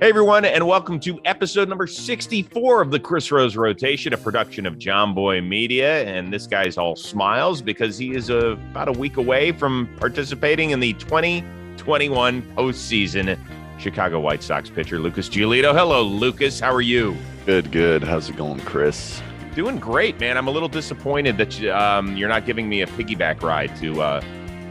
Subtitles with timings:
[0.00, 4.64] Hey, everyone, and welcome to episode number 64 of the Chris Rose Rotation, a production
[4.64, 6.04] of Jomboy Media.
[6.04, 10.70] And this guy's all smiles because he is uh, about a week away from participating
[10.70, 13.36] in the 2021 postseason.
[13.80, 15.74] Chicago White Sox pitcher Lucas Giolito.
[15.74, 16.60] Hello, Lucas.
[16.60, 17.16] How are you?
[17.44, 18.04] Good, good.
[18.04, 19.20] How's it going, Chris?
[19.56, 20.38] Doing great, man.
[20.38, 24.00] I'm a little disappointed that you, um, you're not giving me a piggyback ride to
[24.00, 24.20] uh,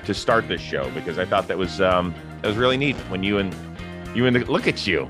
[0.05, 3.23] to start this show because I thought that was um, that was really neat when
[3.23, 3.53] you and
[4.17, 5.01] you and the, look at you.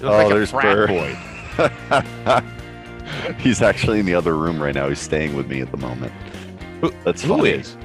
[0.00, 0.86] You Oh, like there's Burr.
[0.88, 1.16] boy.
[3.38, 4.88] He's actually in the other room right now.
[4.88, 6.12] He's staying with me at the moment.
[6.80, 7.50] Who- That's Who funny.
[7.50, 7.76] is?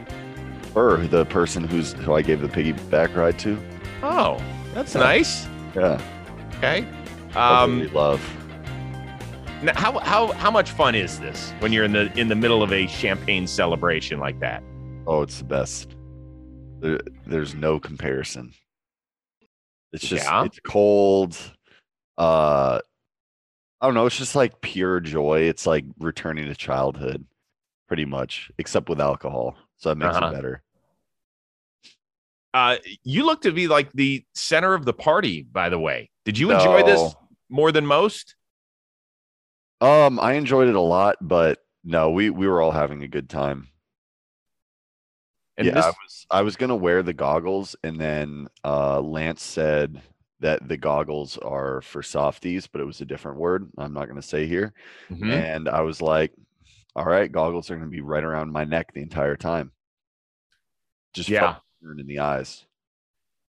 [0.73, 3.57] Burr, the person who's who I gave the piggyback ride to.
[4.03, 4.41] Oh,
[4.73, 5.01] that's Yeah.
[5.01, 5.47] nice.
[5.75, 6.01] Yeah,
[6.57, 6.87] Okay.
[7.35, 8.21] Um, really love.
[9.61, 12.63] now how how how much fun is this when you're in the in the middle
[12.63, 14.63] of a champagne celebration like that?
[15.05, 15.95] Oh, it's the best.
[16.79, 18.53] There, there's no comparison.
[19.93, 20.43] It's just Yeah.
[20.45, 21.37] it's cold.
[22.17, 22.79] Uh,
[23.79, 24.05] I don't know.
[24.05, 25.41] It's just like pure joy.
[25.41, 27.25] It's like returning to childhood,
[27.87, 29.55] pretty much, except with alcohol.
[29.77, 30.27] So that makes Uh-huh.
[30.27, 30.63] it better.
[32.53, 35.43] Uh, you look to be like the center of the party.
[35.43, 37.13] By the way, did you enjoy this
[37.49, 38.35] more than most?
[39.79, 43.29] Um, I enjoyed it a lot, but no, we we were all having a good
[43.29, 43.67] time.
[45.57, 49.41] And yeah, this, I was I was gonna wear the goggles, and then uh, Lance
[49.43, 50.01] said
[50.39, 53.69] that the goggles are for softies, but it was a different word.
[53.77, 54.73] I'm not gonna say here.
[55.09, 55.31] Mhm.
[55.31, 56.31] And I was like,
[56.95, 59.71] "All right, goggles are gonna be right around my neck the entire time."
[61.13, 61.55] Just Yeah.
[61.81, 62.65] in the eyes.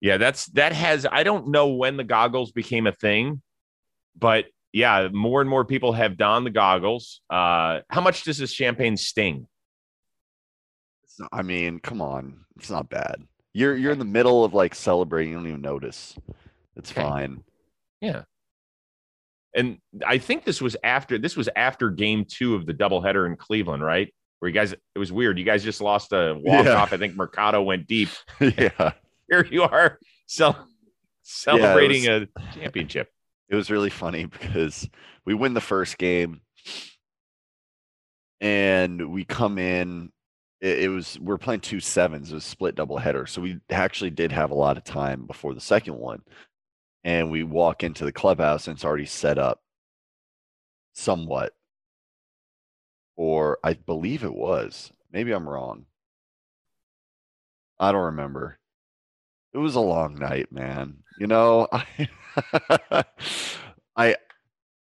[0.01, 1.05] yeah, that's that has.
[1.11, 3.43] I don't know when the goggles became a thing,
[4.17, 7.21] but yeah, more and more people have donned the goggles.
[7.29, 9.49] Uh, how much does this champagne sting?
[11.33, 13.23] I mean, come on, it's not bad.
[13.55, 16.17] You're you're in the middle of like celebrating, you don't even notice.
[16.77, 17.03] It's Okay.
[17.03, 17.43] fine.
[18.01, 18.23] Yeah.
[19.55, 23.37] And I think this was after this was after game two of the doubleheader in
[23.37, 24.13] Cleveland, right?
[24.39, 25.39] Where you guys it was weird.
[25.39, 26.75] You guys just lost a walk Yeah.
[26.75, 26.93] off.
[26.93, 28.11] I think Mercado went deep.
[28.41, 28.93] yeah.
[29.29, 30.69] Here you are cel-
[31.23, 33.09] celebrating a championship.
[33.49, 34.89] it was really funny because
[35.27, 36.41] we win the first game
[38.41, 40.11] and we come in
[40.61, 44.11] it, it was we're playing two sevens it was split double header so we actually
[44.11, 46.23] did have a lot of time before the second one
[47.05, 49.63] and we walk into the clubhouse and it's already set up
[50.93, 51.55] somewhat.
[53.17, 55.87] Or i believe it was maybe i'm wrong.
[57.81, 58.59] I don't remember.
[59.53, 61.69] It was a long night man you know?
[61.73, 63.05] I
[63.97, 64.17] i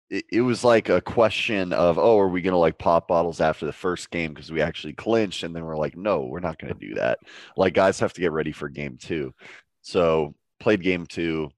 [0.10, 3.66] it, it was like a question of oh are we gonna like pop bottles after
[3.66, 6.74] the first game because we actually clinched and then we're like no we're not gonna
[6.74, 7.20] do that
[7.58, 9.34] like guys have to get ready for game two
[9.82, 11.50] so played game two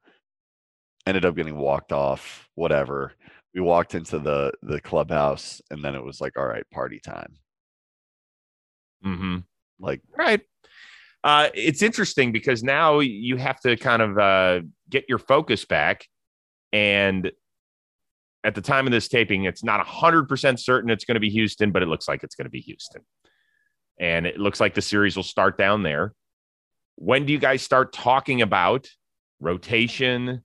[1.06, 3.14] ended up getting walked off whatever
[3.54, 7.38] we walked into the the clubhouse and then it was like all right party time
[9.06, 9.38] Mm-hmm.
[9.80, 10.42] like Right.
[11.24, 16.08] Uh, it's interesting because now you have to kind of uh, get your focus back.
[16.72, 17.32] And
[18.48, 21.72] at the time of this taping, it's not 100% certain it's going to be Houston,
[21.72, 23.02] but it looks like it's going to be Houston.
[24.00, 26.14] And it looks like the series will start down there.
[26.96, 28.88] When do you guys start talking about
[29.40, 30.44] rotation,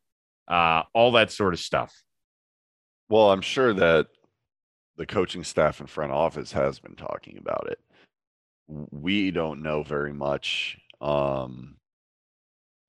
[0.49, 1.95] uh, all that sort of stuff?
[3.13, 4.07] well i'm sure that
[4.97, 7.79] the coaching staff and front office has been talking about it
[8.91, 11.77] we don't know very much um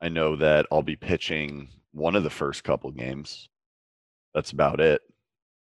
[0.01, 3.50] i know that i'll be pitching one of the first couple games
[4.33, 5.01] that's about it.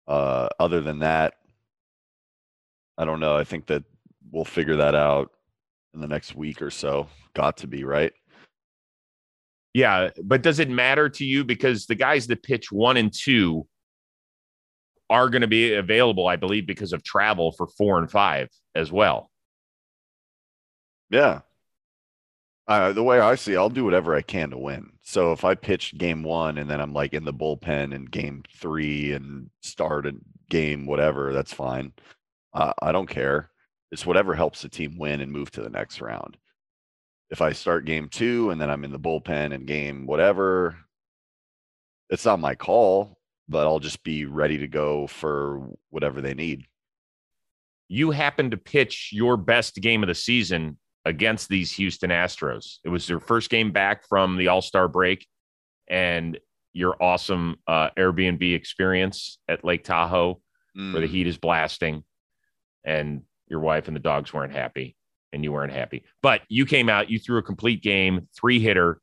[0.07, 1.33] Uh other than that
[2.97, 3.35] i don't know.
[3.35, 3.83] I think that
[4.31, 5.31] we'll figure that out
[5.93, 7.07] in the next week or so.
[7.33, 8.13] Got to be right?
[9.73, 11.43] Yeah, but does it matter to you?
[11.43, 13.67] Because the guys that pitch one and two
[15.09, 18.91] are going to be available, I believe, because of travel for four and five as
[18.91, 19.29] well.
[21.09, 21.41] Yeah.
[22.67, 24.91] Uh, the way I see, I'll do whatever I can to win.
[25.03, 28.43] So if I pitch game one and then I'm like in the bullpen in game
[28.57, 30.13] three and start a
[30.50, 31.94] game whatever, that's fine.
[32.53, 33.51] Uh, I don't care.
[33.91, 36.38] It's whatever helps the team win and move to the next round.
[37.29, 40.75] If I start game two and then I'm in the bullpen and game whatever,
[42.09, 46.65] it's not my call, but I'll just be ready to go for whatever they need.
[47.89, 52.78] You happen to pitch your best game of the season against these Houston Astros.
[52.84, 55.28] It was your first game back from the All Star break,
[55.88, 56.40] and
[56.74, 60.42] your awesome uh, Airbnb experience at Lake Tahoe,
[60.74, 61.10] where the Mm.
[61.10, 62.04] heat is blasting,
[62.84, 64.96] and your wife and the dogs weren't happy,
[65.31, 66.04] and you weren't happy.
[66.22, 69.00] But you came out, you threw a complete game, three hitter,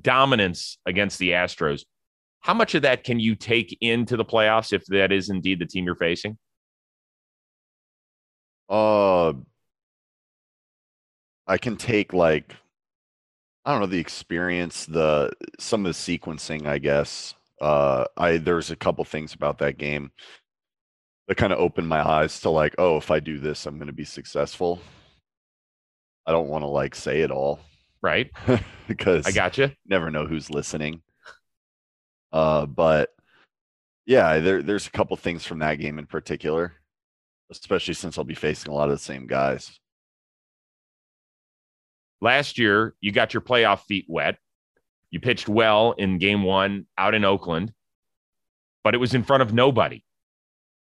[0.00, 1.84] dominance against the Astros.
[2.40, 5.66] How much of that can you take into the playoffs if that is indeed the
[5.66, 6.36] team you're facing?
[8.68, 9.34] Uh,
[11.46, 12.54] I can take like
[13.64, 17.34] I don't know the experience, the some of the sequencing, I guess.
[17.60, 20.10] Uh, I there's a couple things about that game
[21.28, 23.86] that kind of opened my eyes to like, oh, if I do this, I'm going
[23.86, 24.80] to be successful.
[26.26, 27.60] I don't want to like say it all,
[28.02, 28.30] right?
[28.88, 29.70] because I got you.
[29.86, 31.02] Never know who's listening.
[32.32, 33.14] Uh, but
[34.06, 36.74] yeah, there there's a couple things from that game in particular,
[37.50, 39.78] especially since I'll be facing a lot of the same guys.
[42.24, 44.38] Last year, you got your playoff feet wet.
[45.10, 47.74] You pitched well in game one out in Oakland,
[48.82, 50.02] but it was in front of nobody,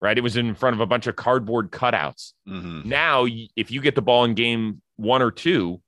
[0.02, 0.18] right?
[0.18, 2.32] It was in front of a bunch of cardboard cutouts.
[2.48, 2.84] Mhm.
[2.84, 5.80] Now, if you get the ball in game one or two,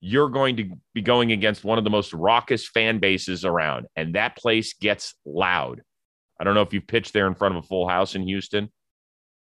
[0.00, 4.14] you're going to be going against one of the most raucous fan bases around, and
[4.14, 5.82] that place gets loud.
[6.38, 8.70] I don't know if you've pitched there in front of a full house in Houston,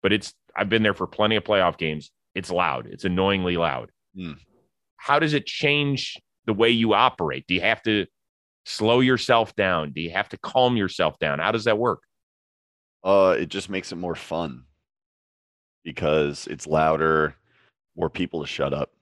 [0.03, 2.11] but it's I've been there for plenty of playoff games.
[2.35, 2.87] It's loud.
[2.87, 3.91] It's annoyingly loud.
[4.17, 4.33] Hmm.
[5.03, 6.17] How does it change
[6.47, 7.45] the way you operate?
[7.49, 8.07] Do you have to
[8.65, 9.91] slow yourself down?
[9.91, 11.41] Do you have to calm yourself down?
[11.41, 12.03] How does that work?
[13.03, 14.63] Uh, it just makes it more fun
[15.83, 17.35] because it's louder,
[17.97, 18.93] more people to shut up.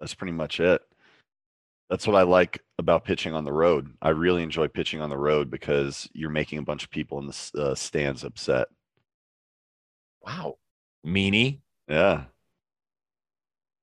[0.00, 0.82] That's pretty much it.
[1.88, 3.90] That's what I like about pitching on the road.
[4.02, 7.28] I really enjoy pitching on the road because you're making a bunch of people in
[7.28, 8.68] the uh, stands upset.
[10.20, 10.56] Wow.
[11.06, 11.60] Meanie.
[11.88, 12.24] Yeah.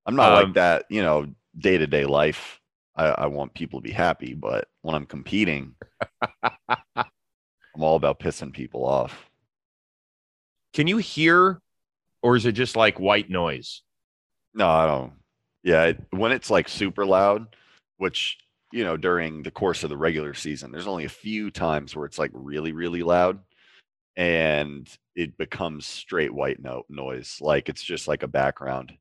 [0.06, 1.28] I'm not Um, like that, you know,
[1.58, 2.60] day to day life.
[2.96, 5.76] I, I want people to be happy, but when I'm competing,
[6.96, 7.06] I'm
[7.80, 9.30] all about pissing people off.
[10.74, 11.62] Can you hear,
[12.22, 13.82] or is it just like white noise?
[14.54, 15.14] No, I don't.
[15.64, 17.56] Yeah, it, when it's like super loud,
[17.98, 18.38] which
[18.72, 22.06] you know during the course of the regular season, there's only a few times where
[22.06, 23.40] it's like really, really loud,
[24.16, 26.60] and it becomes straight white
[26.90, 28.94] noise, like it's just like a background.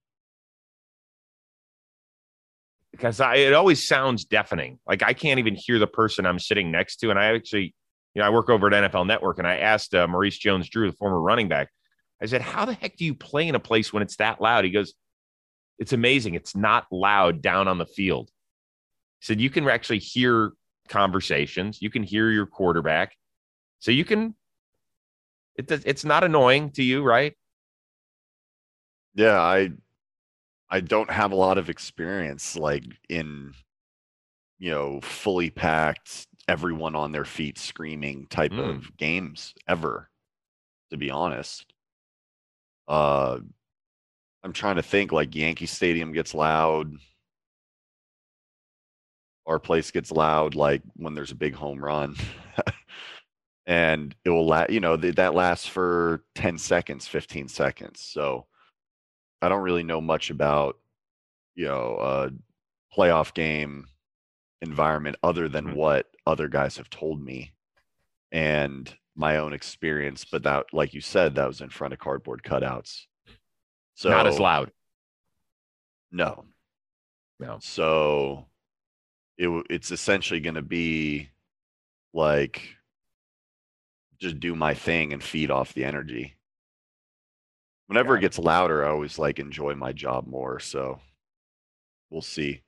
[2.92, 4.78] Because I, it always sounds deafening.
[4.86, 7.10] Like I can't even hear the person I'm sitting next to.
[7.10, 7.74] And I actually,
[8.14, 10.96] you know, I work over at NFL Network, and I asked uh, Maurice Jones-Drew, the
[10.96, 11.68] former running back,
[12.20, 14.64] I said, "How the heck do you play in a place when it's that loud?"
[14.64, 14.94] He goes,
[15.78, 16.34] "It's amazing.
[16.34, 18.30] It's not loud down on the field."
[19.20, 20.52] He said, "You can actually hear
[20.88, 21.80] conversations.
[21.80, 23.14] You can hear your quarterback,
[23.78, 24.34] so you can."
[25.56, 27.34] It it's not annoying to you, right?
[29.14, 29.70] Yeah, I
[30.70, 33.52] I don't have a lot of experience like in
[34.58, 38.76] you know fully packed, everyone on their feet screaming type Mm.
[38.78, 40.10] of games ever.
[40.90, 41.72] To be honest,
[42.88, 43.38] uh,
[44.42, 45.12] I'm trying to think.
[45.12, 46.92] Like Yankee Stadium gets loud.
[49.46, 52.16] Our place gets loud like when there's a big home run.
[53.66, 58.46] and it will la- you know th- that lasts for 10 seconds 15 seconds so
[59.42, 60.78] i don't really know much about
[61.54, 62.30] you know a
[62.96, 63.86] playoff game
[64.62, 65.74] environment other than Mhm.
[65.74, 67.52] what other guys have told me
[68.32, 72.42] and my own experience but that like you said that was in front of cardboard
[72.42, 73.06] cutouts
[73.94, 74.72] so not as loud.
[76.10, 76.44] no
[77.38, 77.58] No.
[77.60, 78.46] so
[79.38, 81.30] it it's essentially going to be
[82.12, 82.76] like
[84.18, 86.36] just do my thing and feed off the energy.
[87.90, 88.20] Whenever it it.
[88.20, 90.60] gets louder, I always like enjoy my job more.
[90.60, 91.00] So
[92.08, 92.62] we'll see.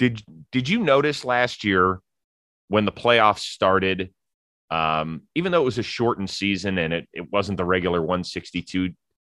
[0.00, 0.20] Did
[0.50, 2.00] did you notice last year
[2.66, 4.12] when the playoffs started?
[4.68, 8.90] Um, even though it was a shortened season and it, it wasn't the regular 162,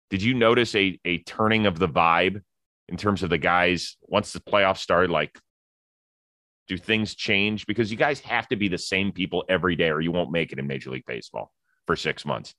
[0.08, 2.40] did you notice a a turning of the vibe
[2.88, 5.10] in terms of the guys once the playoffs started?
[5.10, 5.36] Like,
[6.68, 7.66] do things change?
[7.66, 10.52] Because you guys have to be the same people every day, or you won't make
[10.52, 11.50] it in Major League Baseball
[11.88, 12.54] for six months.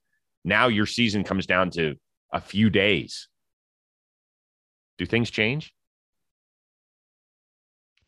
[0.46, 1.96] Now your season comes down to
[2.32, 3.28] a few days.
[5.00, 5.74] Do things change?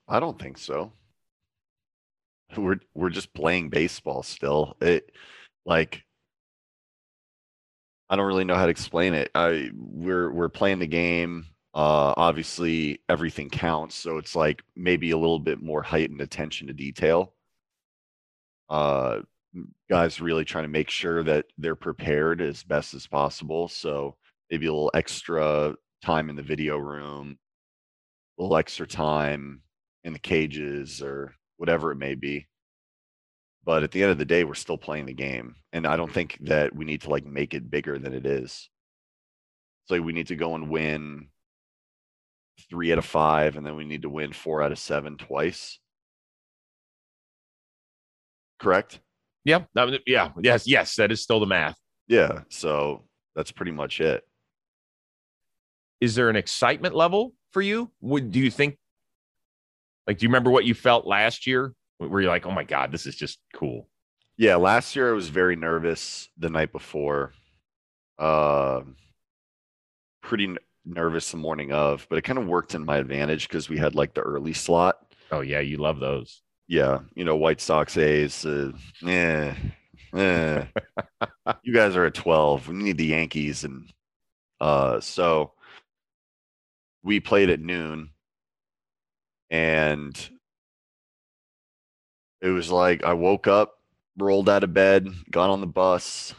[0.08, 0.94] I don't think so.
[2.56, 4.77] We're we're just playing baseball still.
[4.79, 5.12] It
[5.65, 6.03] like
[8.10, 9.32] I don't really know how to explain it.
[9.36, 11.48] I we're we're playing the game.
[11.74, 16.74] Uh obviously everything counts, so it's like maybe a little bit more heightened attention to
[16.74, 17.34] detail.
[18.70, 19.22] Uh
[19.90, 23.68] guys really trying to make sure that they're prepared as best as possible.
[23.68, 24.16] So
[24.50, 27.38] maybe a little extra time in the video room,
[28.38, 29.62] a little extra time
[30.04, 32.48] in the cages or whatever it may be.
[33.64, 35.56] But at the end of the day, we're still playing the game.
[35.74, 38.70] And I don't think that we need to like make it bigger than it is.
[39.86, 41.30] So we need to go and win
[42.70, 45.80] three out of five, and then we need to win four out of seven twice.
[48.60, 49.00] correct?
[49.48, 49.63] Yeah,
[50.06, 50.96] yeah, yes, yes.
[50.96, 51.77] That is still the math.
[52.10, 52.42] Yeah.
[52.50, 54.24] So that's pretty much it.
[56.01, 57.89] Is there an excitement level for you?
[58.01, 58.77] Would do you think?
[60.06, 61.74] Like, do you remember what you felt last year?
[61.98, 63.88] Where you're like, oh my god, this is just cool.
[64.38, 67.32] Yeah, last year I was very nervous the night before.
[68.20, 68.82] Uh,
[70.22, 73.70] pretty n- nervous the morning of, but it kind of worked in my advantage because
[73.70, 74.98] we had like the early slot.
[75.32, 76.42] Oh yeah, you love those.
[76.68, 78.46] Yeah, you know, White Sox A's.
[78.46, 78.72] Uh,
[79.06, 79.54] eh,
[80.14, 80.66] eh.
[81.64, 82.68] you guys are at twelve.
[82.68, 83.92] We need the Yankees, and
[84.60, 85.54] uh, so
[87.04, 88.10] we played at noon,
[89.50, 90.30] and
[92.42, 93.76] it was like I woke up,
[94.18, 96.34] rolled out of bed, got on the bus,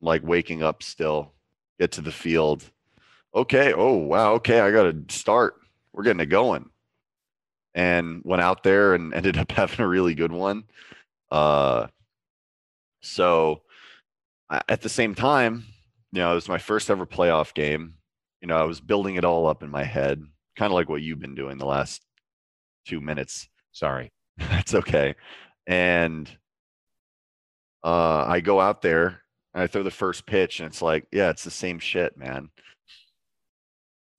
[0.00, 1.32] like waking up still,
[1.80, 2.70] get to the field.
[3.34, 3.72] Okay.
[3.72, 4.34] Oh, wow.
[4.34, 4.60] Okay.
[4.60, 5.54] I got to start.
[5.92, 6.70] We're getting it going.
[7.74, 10.64] And went out there and ended up having a really good one.
[11.30, 11.88] Uh,
[13.02, 13.62] so
[14.68, 15.64] at the same time,
[16.12, 17.94] you know, it was my first ever playoff game.
[18.40, 20.22] You know, I was building it all up in my head,
[20.56, 22.02] kind of like what you've been doing the last
[22.86, 23.48] two minutes.
[23.72, 24.12] Sorry.
[24.38, 25.14] That's okay.
[25.66, 26.30] And
[27.82, 31.30] uh, I go out there and I throw the first pitch, and it's like, yeah,
[31.30, 32.50] it's the same shit, man.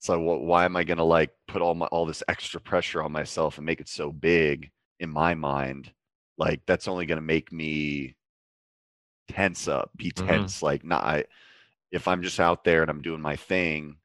[0.00, 3.10] So what, why am I gonna like put all my all this extra pressure on
[3.10, 4.70] myself and make it so big
[5.00, 5.90] in my mind?
[6.36, 8.14] Like that's only gonna make me
[9.28, 10.26] tense up, be Mhm.
[10.26, 10.62] tense.
[10.62, 11.24] Like not I,
[11.90, 13.96] if I'm just out there and I'm doing my thing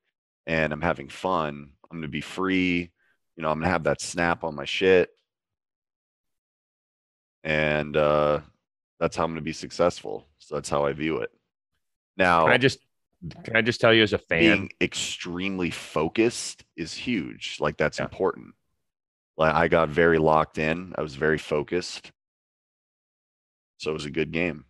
[0.48, 2.90] and I'm having fun, I'm gonna be free.
[3.36, 5.10] You know, I'm gonna have that snap on my shit.
[7.44, 8.40] And uh
[8.98, 10.26] that's how I'm gonna be successful.
[10.40, 11.32] So that's how I view it.
[12.16, 12.80] Now Can I just
[13.44, 14.40] can I just tell you as a fan?
[14.40, 17.58] being extremely focused is huge.
[17.60, 18.06] Like that's Yeah.
[18.06, 18.56] important.
[19.38, 20.94] Like I got very locked in.
[20.98, 22.12] I was very focused.
[23.78, 24.66] So it was a good game.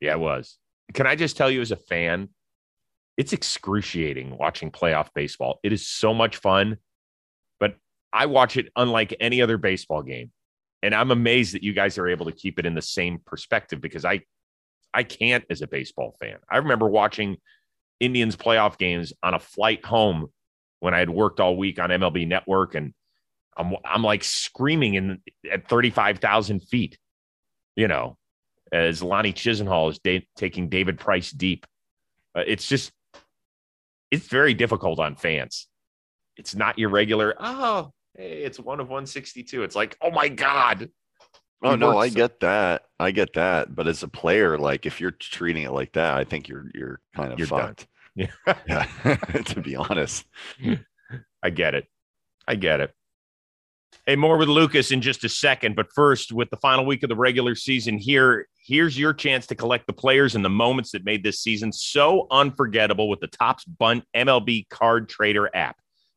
[0.00, 0.58] Yeah, it was.
[0.94, 2.28] Can I just tell you as a fan,
[3.16, 5.58] it's excruciating watching playoff baseball.
[5.62, 6.76] It is so much fun,
[7.58, 7.76] but
[8.12, 10.32] I watch it unlike any other baseball game.
[10.82, 13.80] And I'm amazed that you guys are able to keep it in the same perspective
[13.80, 14.20] because I
[14.94, 16.38] I can't as a baseball fan.
[16.50, 17.36] I remember watching
[18.00, 20.28] Indians playoff games on a flight home
[20.80, 22.92] when I had worked all week on MLB Network and
[23.56, 26.98] I'm I'm like screaming in at 35,000 feet,
[27.74, 28.16] you know,
[28.72, 31.66] as Lonnie Chisenhall is da- taking David Price deep.
[32.36, 32.92] Uh, it's just,
[34.10, 35.68] it's very difficult on fans.
[36.36, 39.62] It's not your regular, oh, hey, it's one of 162.
[39.62, 40.90] It's like, oh my God.
[41.62, 42.82] Oh no, I get that.
[42.98, 43.74] I get that.
[43.74, 47.00] But as a player, like if you're treating it like that, I think you're you're
[47.14, 47.60] kind of You're done.
[47.68, 47.86] fucked.
[48.18, 48.28] Yeah.
[48.66, 48.84] Yeah.
[49.44, 50.24] to be honest.
[51.42, 51.84] I get it.
[52.48, 52.94] I get it.
[54.06, 55.76] Hey, more with Lucas in just a second.
[55.76, 59.54] But first, with the final week of the regular season here, here's your chance to
[59.54, 63.64] collect the players and the moments that made this season so unforgettable with the Topps
[63.64, 65.76] BUNT MLB Card Trader app.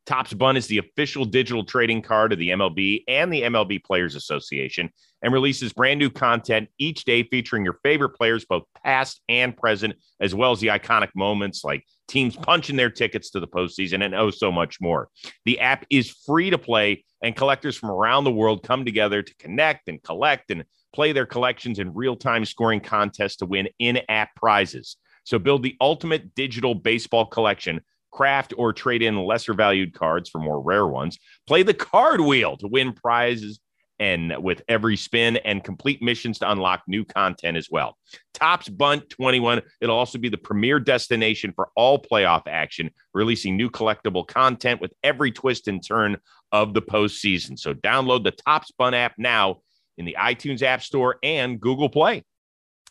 [0.09, 4.15] Topps BUNT is the official digital trading card of the MLB and the MLB Players
[4.15, 4.89] Association
[5.21, 9.93] and releases brand new content each day featuring your favorite players, both past and present,
[10.19, 14.15] as well as the iconic moments like teams punching their tickets to the postseason and
[14.15, 15.09] oh, so much more.
[15.45, 19.35] The app is free to play, and collectors from around the world come together to
[19.35, 23.99] connect and collect and play their collections in real time scoring contests to win in
[24.09, 24.97] app prizes.
[25.23, 27.81] So build the ultimate digital baseball collection.
[28.19, 31.17] Craft or trade in lesser valued cards for more rare ones.
[31.47, 33.61] Play the card wheel to win prizes
[33.97, 37.97] and with every spin and complete missions to unlock new content as well.
[38.33, 39.61] Topps BUNT 21.
[39.79, 44.91] It'll also be the premier destination for all playoff action, releasing new collectible content with
[45.01, 46.17] every twist and turn
[46.51, 47.57] of the postseason.
[47.57, 49.61] So download the Topps BUNT app now
[49.97, 52.25] in the iTunes App Store and Google Play.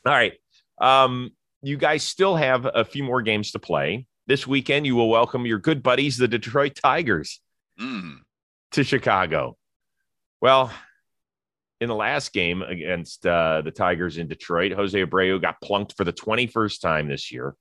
[0.06, 0.32] All right.
[0.80, 4.06] Um, you guys still have a few more games to play.
[4.28, 7.40] This weekend, you will welcome your good buddies, the Detroit Tigers
[7.80, 8.18] Mm.
[8.73, 9.56] to Chicago.
[10.42, 10.70] Well,
[11.80, 16.04] in the last game against uh, the Tigers in Detroit, Jose Abreu got plunked for
[16.04, 17.54] the 21st time this year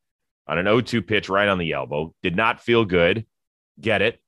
[0.45, 2.13] on an 0 2 pitch right on the elbow.
[2.21, 3.25] Did not feel good.
[3.79, 4.19] Get it.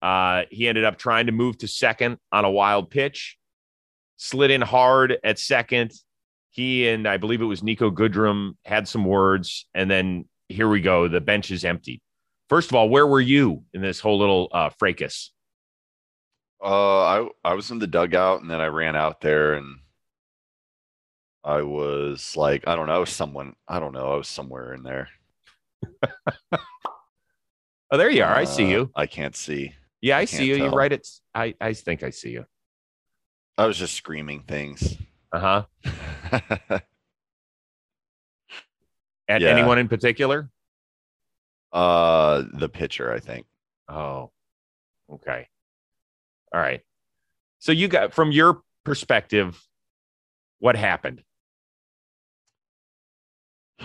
[0.00, 3.36] Uh, he ended up trying to move to second on a wild pitch,
[4.16, 5.92] slid in hard at second.
[6.50, 10.80] He and I believe it was Niko Goodrum had some words, and then here we
[10.80, 11.08] go.
[11.08, 12.00] The bench is empty.
[12.48, 15.32] First of all, where were you in this whole little uh, fracas?
[16.62, 19.78] Uh, I I was in the dugout and then I ran out there and
[21.42, 24.72] I was like, I don't know, I was someone, I don't know, I was somewhere
[24.74, 25.08] in there.
[27.90, 28.34] Oh, there you are.
[28.34, 28.90] I see Uh, you.
[28.96, 29.72] I can't see.
[30.00, 30.56] Yeah, I, I see you.
[30.56, 30.76] You're tell.
[30.78, 30.92] right.
[30.92, 31.54] It's I.
[31.60, 32.44] I think I see you.
[33.56, 34.96] I was just screaming things.
[35.32, 36.80] Uh huh.
[39.28, 39.48] At Yeah.
[39.50, 40.50] anyone in particular?
[41.72, 43.46] uh, the pitcher, I think.
[43.88, 44.30] Oh,
[45.10, 45.48] okay.
[46.52, 46.82] All right.
[47.58, 49.60] So you got from your perspective,
[50.60, 51.24] what happened?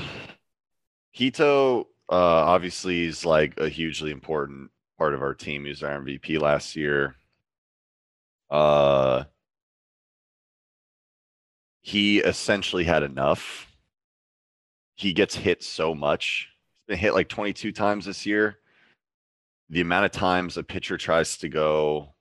[1.17, 4.69] Pito uh, obviously is like a hugely important
[4.99, 5.63] part of our team.
[5.63, 7.15] He was our MVP last year.
[8.51, 9.23] Uh,
[11.81, 13.65] he essentially had enough.
[14.99, 16.49] He gets hit so much.
[16.87, 18.57] He's been hit like 22 times this year.
[19.69, 22.13] The amount of times a pitcher tries to go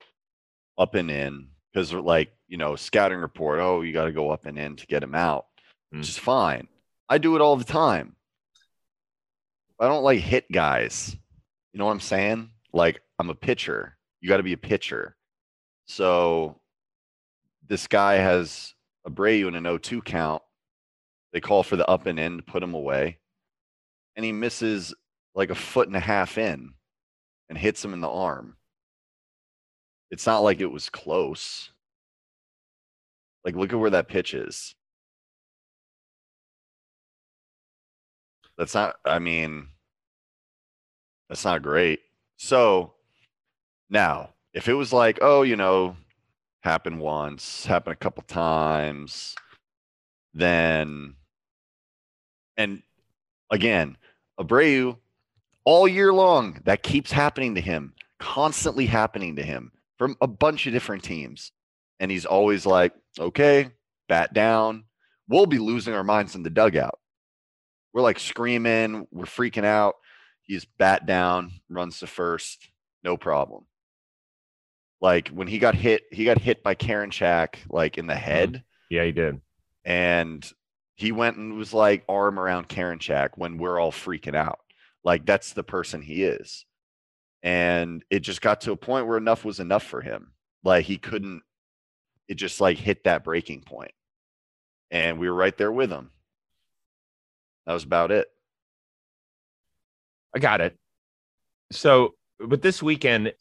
[0.78, 4.46] up and in because like, you know, scouting report, oh, you got to go up
[4.46, 5.46] and in to get him out,
[5.90, 6.08] which Mm.
[6.08, 6.68] is fine.
[7.08, 8.14] I do it all the time.
[9.80, 11.16] I don't like hit guys.
[11.72, 12.50] You know what I'm saying?
[12.72, 13.96] Like I'm a pitcher.
[14.20, 15.16] You got to be a pitcher.
[15.86, 16.60] So
[17.66, 20.42] this guy has a Abreu in an 0-2 count.
[21.32, 23.18] They call for the up and in to put him away.
[24.16, 24.94] And he misses
[25.34, 26.72] like a foot and a half in
[27.48, 28.56] and hits him in the arm.
[30.10, 31.70] It's not like it was close.
[33.44, 34.74] Like look at where that pitch is.
[38.56, 39.68] That's not I mean
[41.28, 42.00] that's not great.
[42.38, 42.94] So
[43.90, 45.96] now, if it was like, oh, you know,
[46.62, 49.34] happened once, happened a couple times,
[50.34, 51.14] then
[52.58, 52.82] and
[53.50, 53.96] again,
[54.38, 54.98] Abreu
[55.64, 60.66] all year long, that keeps happening to him, constantly happening to him from a bunch
[60.66, 61.52] of different teams.
[62.00, 63.70] And he's always like, okay,
[64.08, 64.84] bat down.
[65.28, 66.98] We'll be losing our minds in the dugout.
[67.92, 69.96] We're like screaming, we're freaking out.
[70.42, 72.68] He's bat down, runs to first,
[73.04, 73.66] no problem.
[75.00, 78.22] Like when he got hit, he got hit by Karen Chak like in the mm-hmm.
[78.22, 79.40] head, Yeah, he did.
[79.84, 80.50] and
[80.98, 84.58] he went and was like arm around Karen Chak when we're all freaking out.
[85.04, 86.66] Like that's the person he is.
[87.44, 90.32] And it just got to a point where enough was enough for him.
[90.64, 91.42] Like he couldn't,
[92.26, 93.92] it just like hit that breaking point.
[94.90, 96.10] And we were right there with him.
[97.64, 98.26] That was about it.
[100.34, 100.76] I got it.
[101.70, 103.32] So, but this weekend,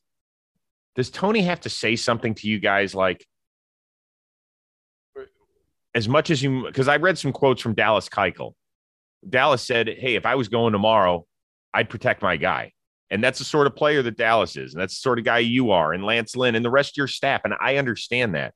[0.95, 3.25] does Tony have to say something to you guys like,
[5.97, 8.53] as much as you, because I read some quotes from Dallas Keuchel.
[9.27, 11.25] Dallas said, Hey, if I was going tomorrow,
[11.73, 12.73] I'd protect my guy.
[13.09, 14.75] And that's the sort of player that Dallas is.
[14.75, 16.97] And that's the sort of guy you are, and Lance Lynn and the rest of
[16.97, 17.41] your staff.
[17.45, 18.53] And I understand that.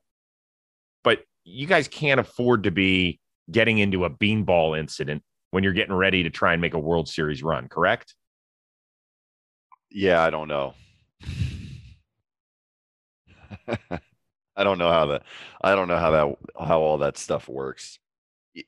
[1.02, 3.18] But you guys can't afford to be
[3.50, 7.08] getting into a beanball incident when you're getting ready to try and make a World
[7.08, 8.14] Series run, correct?
[9.90, 10.74] Yeah, I don't know.
[14.56, 15.22] I don't know how that
[15.62, 16.36] I don't know how that
[16.66, 17.98] how all that stuff works.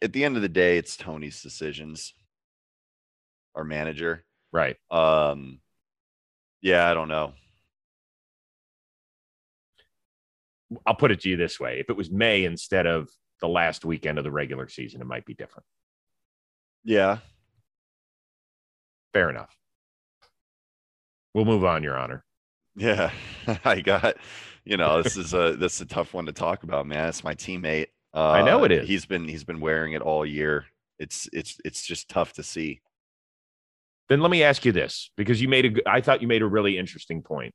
[0.00, 2.14] At the end of the day, it's Tony's decisions.
[3.54, 4.24] Our manager.
[4.52, 4.76] Right.
[4.90, 5.60] Um
[6.62, 7.34] yeah, I don't know.
[10.86, 13.84] I'll put it to you this way: if it was May instead of the last
[13.84, 15.66] weekend of the regular season, it might be different.
[16.84, 17.18] Yeah.
[19.12, 19.54] Fair enough.
[21.34, 22.24] We'll move on, Your Honor.
[22.76, 23.10] Yeah.
[23.64, 24.16] I got
[24.64, 27.08] you know, this is a this is a tough one to talk about, man.
[27.08, 27.88] It's my teammate.
[28.12, 28.88] Uh I know it is.
[28.88, 30.66] He's been he's been wearing it all year.
[30.98, 32.80] It's it's it's just tough to see.
[34.08, 36.46] Then let me ask you this, because you made a, I thought you made a
[36.46, 37.54] really interesting point.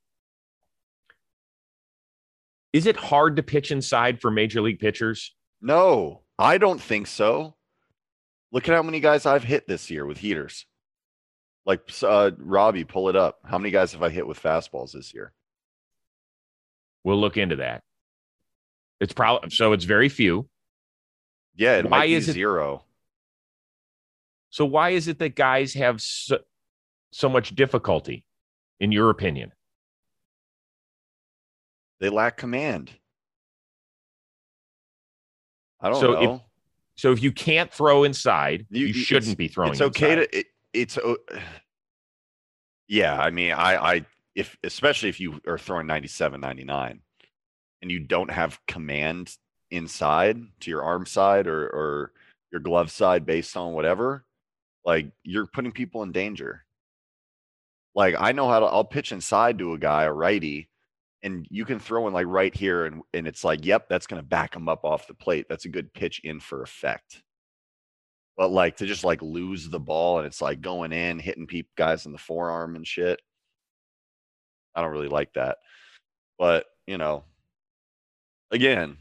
[2.72, 5.34] Is it hard to pitch inside for major league pitchers?
[5.60, 7.54] No, I don't think so.
[8.52, 10.66] Look at how many guys I've hit this year with heaters.
[11.66, 13.38] Like uh, Robbie, pull it up.
[13.44, 15.32] How many guys have I hit with fastballs this year?
[17.04, 17.82] We'll look into that.
[19.00, 19.72] It's probably so.
[19.72, 20.48] It's very few.
[21.56, 22.84] Yeah, it Why might be is it- zero.
[24.50, 26.38] So why is it that guys have so,
[27.12, 28.24] so much difficulty,
[28.80, 29.52] in your opinion?
[32.00, 32.90] They lack command.
[35.80, 36.44] I don't So if- know.
[36.96, 39.72] So if you can't throw inside, You- you, shouldn't be throwing.
[39.72, 40.30] it's okay inside.
[40.32, 41.16] to it, it's o-
[42.88, 47.00] yeah i mean i i if especially if you are throwing 97 99
[47.82, 49.36] and you don't have command
[49.70, 52.12] inside to your arm side or or
[52.52, 54.24] your glove side based on whatever
[54.84, 56.64] like you're putting people in danger
[57.94, 60.68] like i know how to i'll pitch inside to a guy a righty
[61.22, 64.20] and you can throw in like right here and and it's like yep that's going
[64.20, 67.22] to back him up off the plate that's a good pitch in for effect
[68.40, 71.70] but like to just like lose the ball and it's like going in, hitting people
[71.76, 73.20] guys in the forearm and shit.
[74.74, 75.58] I don't really like that.
[76.38, 77.24] But, you know,
[78.50, 78.96] again,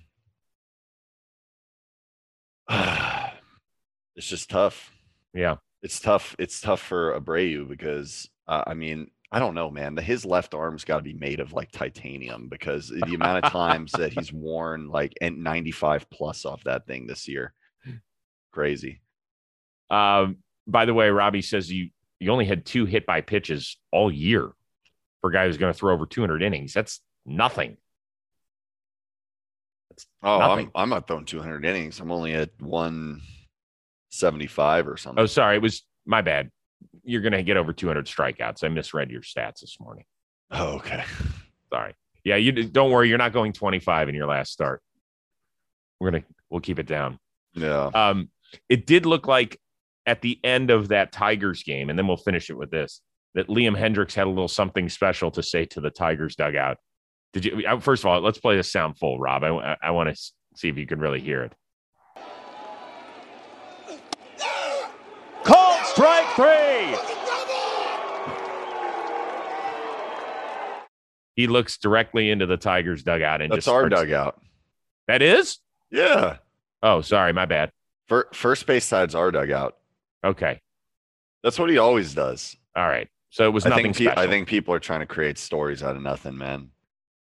[2.70, 4.92] it's just tough.
[5.34, 5.58] Yeah.
[5.82, 6.36] It's tough.
[6.40, 9.96] It's tough for Abreu because, uh, I mean, I don't know, man.
[9.96, 13.52] The, his left arm's got to be made of like titanium because the amount of
[13.52, 17.54] times that he's worn like 95 plus off that thing this year.
[18.52, 19.02] Crazy.
[19.92, 24.12] Um, by the way, Robbie says you you only had two hit by pitches all
[24.12, 24.52] year
[25.22, 26.74] for a guy who's going to throw over 200 innings.
[26.74, 27.78] That's nothing.
[29.90, 30.68] That's Oh, nothing.
[30.76, 32.00] I'm I'm not throwing 200 innings.
[32.00, 35.22] I'm only at 175 or something.
[35.22, 36.50] Oh, sorry, it was my bad.
[37.04, 38.64] You're going to get over 200 strikeouts.
[38.64, 40.06] I misread your stats this morning.
[40.52, 41.04] Oh, okay.
[41.72, 41.94] Sorry.
[42.24, 43.10] Yeah, you don't worry.
[43.10, 44.82] You're not going 25 in your last start.
[46.00, 47.20] We're gonna we'll keep it down.
[47.54, 47.90] Yeah.
[47.94, 48.30] Um,
[48.68, 49.60] it did look like
[50.06, 53.02] at the end of that Tigers game, and then we'll finish it with this
[53.36, 56.78] that Liam Hendriks had a little something special to say to the Tigers dugout.
[57.34, 57.64] Did you?
[57.68, 59.44] uh, First of all, let's play this sound full, Rob.
[59.44, 60.22] I, I want to
[60.56, 61.54] see if you can really hear it.
[65.44, 66.96] Called strike three.
[71.36, 74.42] He looks directly into the Tigers dugout and That's just our starts- dugout.
[75.08, 75.60] That is?
[75.90, 76.38] Yeah.
[76.84, 77.72] Oh, sorry, my bad.
[78.34, 79.76] First base side's our dugout.
[80.24, 80.60] Okay,
[81.44, 82.58] That's what he always does.
[82.76, 83.08] all right.
[83.30, 84.22] So it was I nothing think, pe-.
[84.22, 86.70] I think people are trying to create stories out of nothing, man.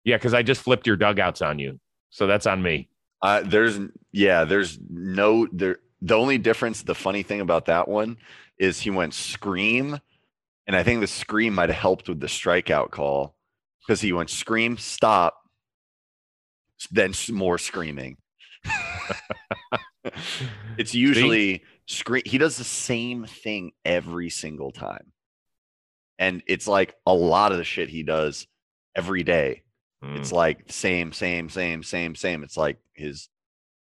[0.04, 1.78] Yeah, because I just flipped your dugouts on you.
[2.10, 2.88] So that's on me.
[3.22, 3.78] Uh, there's
[4.12, 5.78] yeah, there's no there.
[6.02, 8.16] The only difference, the funny thing about that one
[8.58, 9.98] is he went scream,
[10.66, 13.36] and I think the scream might have helped with the strikeout call
[13.80, 15.36] because he went scream, stop,
[16.90, 18.16] then more screaming.
[20.78, 22.22] it's usually scream.
[22.24, 25.10] He does the same thing every single time,
[26.20, 28.46] and it's like a lot of the shit he does
[28.94, 29.62] every day.
[30.04, 30.18] Mm.
[30.18, 32.44] It's like same, same, same, same, same.
[32.44, 33.28] It's like his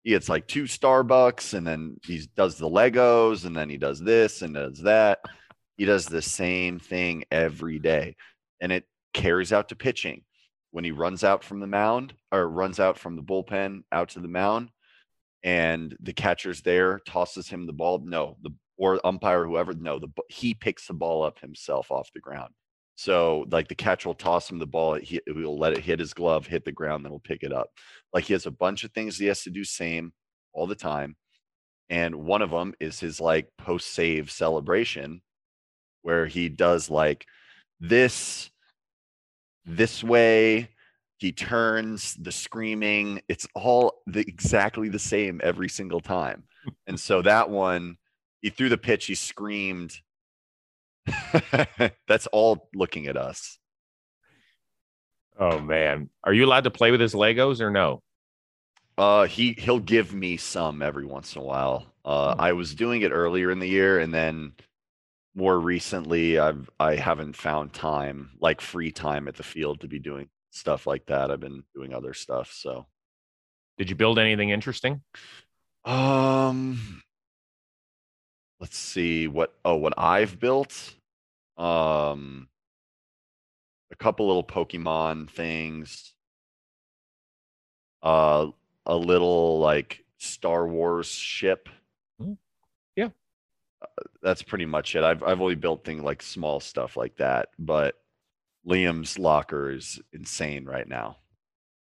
[0.01, 4.01] he gets like two Starbucks and then he does the Legos and then he does
[4.01, 5.19] this and does that.
[5.77, 8.17] He does the same thing every day.
[8.59, 10.23] And it carries out to pitching.
[10.71, 14.19] When he runs out from the mound or runs out from the bullpen out to
[14.19, 14.71] the mound
[15.43, 18.01] and the catcher's there, tosses him the ball.
[18.03, 22.19] No, the or umpire, whoever, no, the he picks the ball up himself off the
[22.19, 22.53] ground.
[22.95, 26.13] So like the catcher will toss him the ball, he will let it hit his
[26.13, 27.69] glove, hit the ground, then he'll pick it up.
[28.13, 30.13] Like he has a bunch of things he has to do same
[30.53, 31.15] all the time.
[31.89, 35.21] And one of them is his like post save celebration
[36.01, 37.25] where he does like
[37.79, 38.49] this
[39.65, 40.69] this way
[41.17, 46.43] he turns the screaming it's all the, exactly the same every single time
[46.87, 47.97] and so that one
[48.43, 49.99] he threw the pitch he screamed
[52.07, 53.57] that's all looking at us
[55.39, 58.01] Oh man, are you allowed to play with his Legos or no?
[58.97, 61.93] Uh, he he'll give me some every once in a while.
[62.05, 62.39] Uh, Hmm.
[62.39, 64.53] I was doing it earlier in the year, and then
[65.35, 69.99] more recently, I've I haven't found time, like free time at the field, to be
[69.99, 71.31] doing stuff like that.
[71.31, 72.53] I've been doing other stuff.
[72.53, 72.87] So,
[73.77, 75.01] Did you build anything interesting?
[75.85, 77.01] um,
[78.63, 80.95] let's see what oh what I've built.
[81.57, 82.47] Um,
[83.91, 86.13] a couple little Pokemon things.
[88.01, 88.47] Uh,
[88.85, 91.67] a little like Star Wars ship.
[92.21, 92.37] Mm,
[92.95, 93.09] yeah.
[93.81, 95.03] Uh, that's pretty much it.
[95.03, 97.95] I've I've only built things like small stuff like that, but
[98.65, 101.17] Liam's locker is insane right now.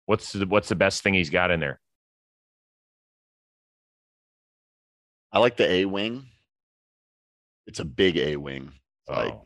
[0.07, 1.79] What's the, what's the best thing he's got in there?
[5.31, 6.25] I like the A wing.
[7.71, 8.69] It's a big A wing.
[9.07, 9.37] Like, oh, like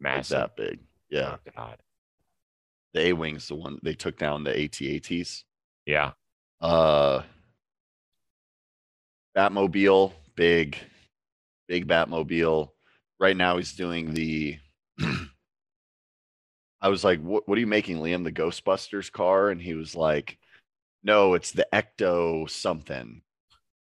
[0.00, 0.38] massive.
[0.38, 0.78] that big.
[1.10, 1.36] Yeah.
[1.36, 1.76] Oh, God.
[2.94, 5.44] The A wing's the one they took down the AT-ATs.
[5.84, 6.12] Yeah.
[6.62, 7.20] Uh
[9.36, 10.78] Batmobile, big,
[11.68, 12.70] big Batmobile.
[13.20, 14.56] Right now he's doing the
[16.80, 18.24] I was like, what what are you making, Liam?
[18.24, 19.50] The Ghostbusters car?
[19.50, 20.38] And he was like,
[21.02, 23.20] No, it's the Ecto something.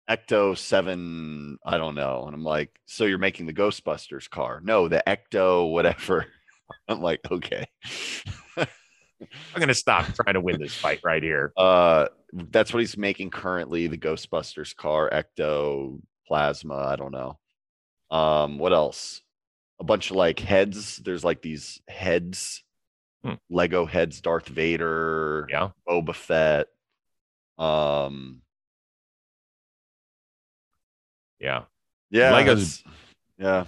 [0.10, 2.26] Ecto 7, I don't know.
[2.26, 4.62] And I'm like, so you're making the Ghostbusters car?
[4.64, 6.26] No, the Ecto whatever.
[6.88, 7.66] I'm like, okay.
[8.58, 11.54] I'm gonna stop trying to win this fight right here.
[11.56, 13.88] Uh, that's what he's making currently.
[13.88, 16.76] The Ghostbusters car, Ecto, Plasma.
[16.76, 17.38] I don't know.
[18.12, 19.22] Um, what else?
[19.80, 20.98] A bunch of like heads.
[20.98, 22.64] There's like these heads,
[23.24, 23.36] Hmm.
[23.50, 24.20] Lego heads.
[24.20, 25.70] Darth Vader, Yeah.
[25.88, 26.68] Boba Fett.
[27.58, 28.42] Um,
[31.44, 31.64] Yeah.
[32.10, 32.84] yeah, Legos-
[33.38, 33.66] Yeah,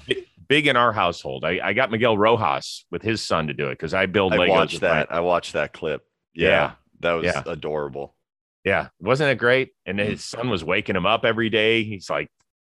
[0.48, 1.44] Big in our household.
[1.44, 4.38] I, I got Miguel Rojas with his son to do it because I build I
[4.38, 4.50] Legos.
[4.50, 5.12] watched with my- that.
[5.12, 6.04] I watched that clip.
[6.34, 6.72] Yeah, Yeah.
[7.02, 7.44] that was Yeah.
[7.46, 8.16] adorable.
[8.64, 9.72] Yeah, wasn't it great?
[9.86, 10.06] And Mm.
[10.08, 11.84] his son was waking him up every day.
[11.84, 12.30] He's like,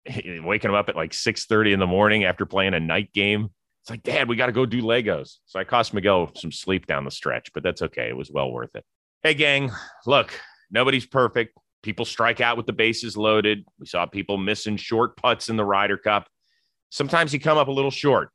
[0.42, 3.50] waking him up at like 6:30 in the morning after playing a night game.
[3.82, 5.36] It's like, Dad, we got to go do Legos.
[5.46, 8.08] So I cost Miguel some sleep down the stretch, but that's okay.
[8.08, 8.84] It was well worth it.
[9.22, 9.70] Hey, gang,
[10.06, 10.38] look,
[10.70, 11.56] nobody's perfect.
[11.82, 13.64] People strike out with the bases loaded.
[13.78, 16.28] We saw people missing short putts in the Ryder Cup.
[16.90, 18.30] Sometimes you come up a little short,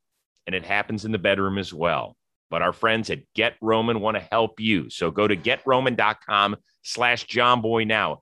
[0.48, 2.16] and it happens in the bedroom as well.
[2.50, 4.90] But our friends at Get Roman want to help you.
[4.90, 8.22] So go to getroman.com slash jomboy now.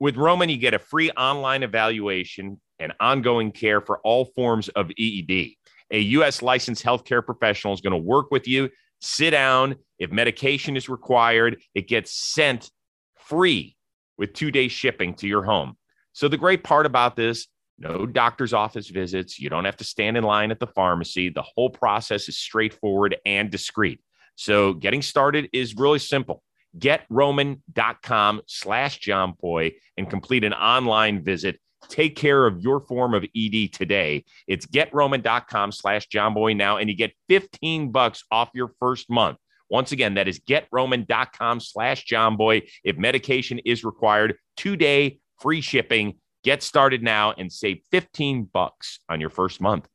[0.00, 4.90] With Roman, you get a free online evaluation and ongoing care for all forms of
[4.96, 5.56] EED.
[5.90, 6.42] A U.S.
[6.42, 8.68] licensed healthcare professional is going to work with you.
[9.00, 9.76] Sit down.
[9.98, 12.70] If medication is required, it gets sent
[13.16, 13.76] free
[14.18, 15.76] with two day shipping to your home.
[16.12, 17.46] So, the great part about this
[17.78, 19.38] no doctor's office visits.
[19.38, 21.28] You don't have to stand in line at the pharmacy.
[21.28, 24.00] The whole process is straightforward and discreet.
[24.34, 26.42] So, getting started is really simple
[26.76, 33.72] getroman.com slash jomboy and complete an online visit take care of your form of ed
[33.72, 39.38] today it's getroman.com slash jomboy now and you get 15 bucks off your first month
[39.70, 46.14] once again that is getroman.com slash jomboy if medication is required two day free shipping
[46.44, 49.86] get started now and save 15 bucks on your first month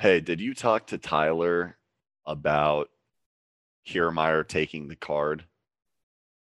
[0.00, 1.76] Hey, did you talk to Tyler
[2.26, 2.88] about
[3.86, 5.44] Kiermaier taking the card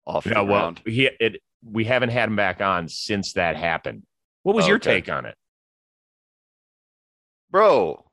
[0.06, 4.04] off yeah the well he it we haven't had him back on since that happened
[4.44, 5.02] what was your Okay.
[5.02, 5.36] take on it
[7.52, 8.06] Bro,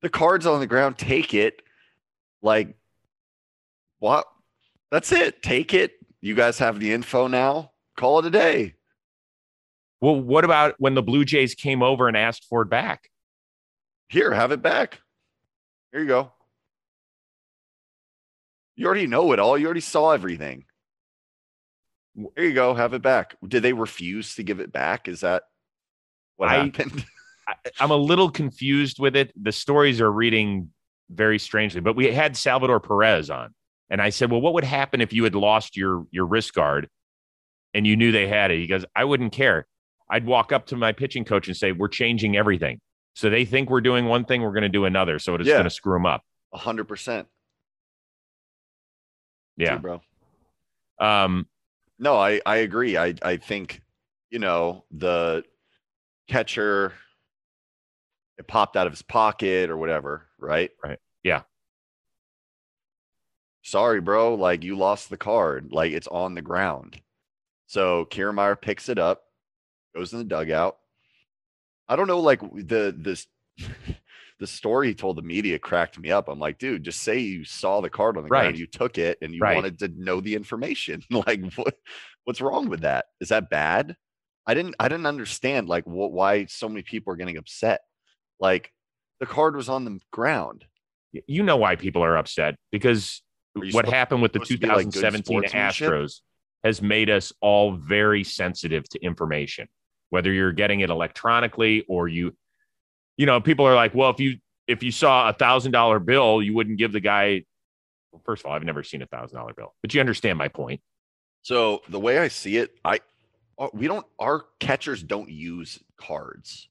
[0.00, 0.96] the card's on the ground.
[0.96, 1.60] Take it.
[2.40, 2.74] Like,
[3.98, 4.26] what?
[4.90, 5.42] That's it.
[5.42, 5.92] Take it.
[6.20, 7.72] You guys have the info now.
[7.96, 8.74] Call it a day.
[10.00, 13.08] Well, what about when the Blue Jays came over and asked for it back?
[14.08, 15.00] Here, have it back.
[15.92, 16.32] Here you go.
[18.76, 19.56] You already know it all.
[19.56, 20.64] You already saw everything.
[22.34, 22.74] There you go.
[22.74, 23.36] Have it back.
[23.46, 25.08] Did they refuse to give it back?
[25.08, 25.44] Is that
[26.36, 27.04] what I- happened?
[27.48, 29.32] I, I'm a little confused with it.
[29.40, 30.70] The stories are reading
[31.10, 33.54] very strangely, but we had Salvador Perez on,
[33.90, 36.88] and I said, "Well, what would happen if you had lost your your wrist guard
[37.74, 39.66] and you knew they had it?" He goes, "I wouldn't care.
[40.10, 42.80] I'd walk up to my pitching coach and say, "We're changing everything."
[43.14, 45.18] So they think we're doing one thing, we're going to do another.
[45.18, 45.54] So it's Yeah.
[45.54, 46.22] going to screw them up.
[46.52, 47.28] A hundred percent.
[49.56, 49.78] Yeah.
[49.78, 50.02] bro.
[50.98, 51.46] Um,
[51.98, 52.96] No, I I agree.
[52.98, 53.80] I I think
[54.30, 55.44] you know the
[56.28, 56.92] catcher
[58.38, 60.70] it popped out of his pocket or whatever, right?
[60.84, 60.98] Right.
[63.66, 64.36] Sorry, bro.
[64.36, 65.72] Like you lost the card.
[65.72, 67.00] Like it's on the ground.
[67.66, 69.24] So Kiermaier picks it up,
[69.92, 70.76] goes in the dugout.
[71.88, 73.26] I don't know, like the this
[74.38, 76.28] the story he told the media cracked me up.
[76.28, 78.44] I'm like, dude, just say you saw the card on the Right.
[78.44, 79.56] ground, you took it, and you Right.
[79.56, 81.02] wanted to know the information.
[81.10, 81.74] like, what
[82.22, 83.06] what's wrong with that?
[83.20, 83.96] Is that bad?
[84.46, 87.80] I didn't I didn't understand like what why so many people are getting upset.
[88.38, 88.70] Like
[89.18, 90.66] the card was on the ground.
[91.26, 93.22] you know why people are upset because
[93.72, 95.42] what happened with the supposed to be, like, 2017?
[95.44, 96.20] Astros
[96.64, 99.68] has made us all very sensitive to information,
[100.10, 102.36] whether you're getting it electronically or you,
[103.16, 106.42] you know, people are like, well, if you if you saw a thousand dollar bill,
[106.42, 107.44] you wouldn't give the guy.
[108.12, 110.48] Well, first of all, I've never seen a thousand dollar bill, but you understand my
[110.48, 110.80] point.
[111.42, 113.00] So the way I see it, I
[113.58, 116.68] uh, we don't our catchers don't use cards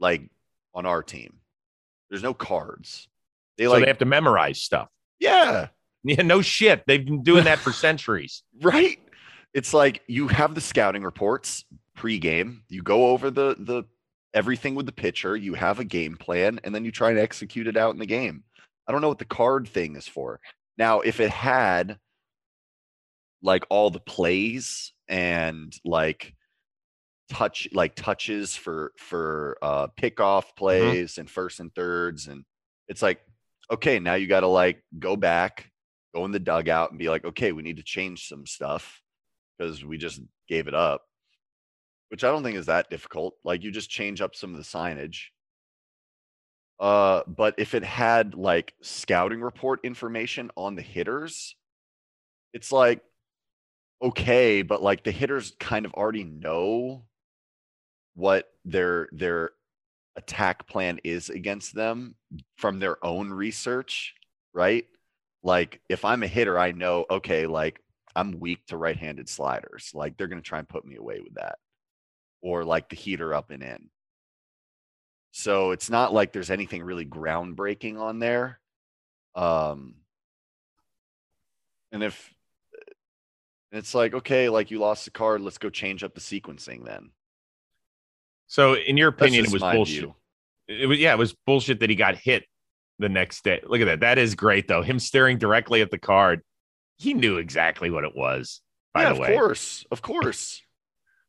[0.00, 0.30] like
[0.74, 1.40] on our team.
[2.08, 3.08] There's no cards.
[3.58, 4.88] They so like they have to memorize stuff.
[5.20, 5.68] yeah,
[6.06, 6.84] Yeah, no shit.
[6.86, 8.42] They've been doing that for centuries.
[8.60, 8.98] right.
[9.54, 11.64] It's like you have the scouting reports
[11.96, 12.58] pregame.
[12.68, 13.84] You go over the the
[14.34, 15.36] everything with the pitcher.
[15.36, 18.06] You have a game plan, and then you try and execute it out in the
[18.06, 18.42] game.
[18.86, 20.40] I don't know what the card thing is for.
[20.76, 21.98] Now, if it had
[23.42, 26.34] like all the plays and like
[27.30, 32.44] touch like touches for for uh pickoff plays and first and thirds and
[32.88, 33.20] it's like
[33.72, 35.70] okay now you got to like go back
[36.14, 39.02] go in the dugout and be like okay we need to change some stuff
[39.58, 41.02] because we just gave it up.
[42.08, 43.34] Which i don't think is that difficult.
[43.44, 45.26] Like you just change up some of the signage.
[46.78, 51.56] Uh but if it had like scouting report information on the hitters
[52.52, 53.02] it's like
[54.02, 57.04] okay but like the hitters kind of already know
[58.14, 59.50] what their their
[60.16, 62.14] attack plan is against them
[62.56, 64.14] from their own research
[64.52, 64.86] right
[65.44, 67.80] like if i'm a hitter i know okay like
[68.16, 71.34] i'm weak to right-handed sliders like they're going to try and put me away with
[71.34, 71.56] that
[72.42, 73.90] or like the heater up and in
[75.30, 78.58] so it's not like there's anything really groundbreaking on there
[79.36, 79.94] um
[81.92, 82.32] and if
[83.70, 87.10] it's like okay like you lost the card let's go change up the sequencing then
[88.46, 90.00] So, in your opinion, it was bullshit.
[90.00, 90.14] view.
[90.68, 92.44] It was yeah, it was bullshit that he got hit
[92.98, 93.60] the next day.
[93.64, 94.00] Look at that.
[94.00, 94.82] That is great though.
[94.82, 96.42] Him staring directly at the card.
[96.96, 98.60] He knew exactly what it was.
[98.92, 100.62] By yeah, the of course, of course.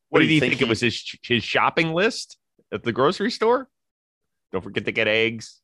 [0.09, 2.37] what do did he think, it was his his shopping list
[2.71, 3.67] at the grocery store?
[4.51, 5.61] Don't forget to get eggs,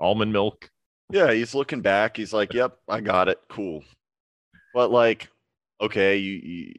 [0.00, 0.70] almond milk.
[1.12, 2.16] Yeah, he's looking back.
[2.16, 3.38] He's like, "Yep, I got it.
[3.50, 3.84] Cool."
[4.72, 5.28] But like,
[5.80, 6.74] okay, you you,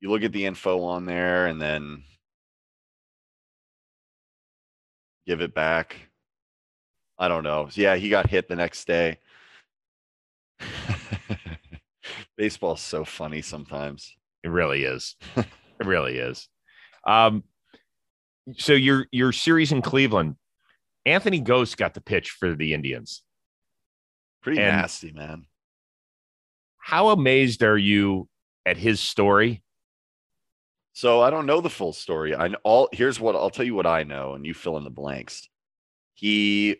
[0.00, 2.04] you look at the info on there and then
[5.26, 5.96] give it back.
[7.22, 7.68] I don't know.
[7.74, 9.18] Yeah, he got hit the next day.
[12.36, 14.16] Baseball's so funny sometimes.
[14.42, 15.14] It really is.
[15.36, 15.46] it
[15.86, 16.48] really is.
[17.06, 17.44] Um,
[18.56, 20.34] so your your series in Cleveland,
[21.06, 23.22] Anthony Gose got the pitch for the Indians.
[24.42, 25.46] Pretty And- nasty, man.
[26.78, 28.28] How amazed are you
[28.66, 29.62] at his story?
[30.92, 32.34] So I don't know the full story.
[32.34, 34.82] I know all here's what I'll tell you what I know, and you fill in
[34.82, 35.48] the blanks.
[36.14, 36.78] He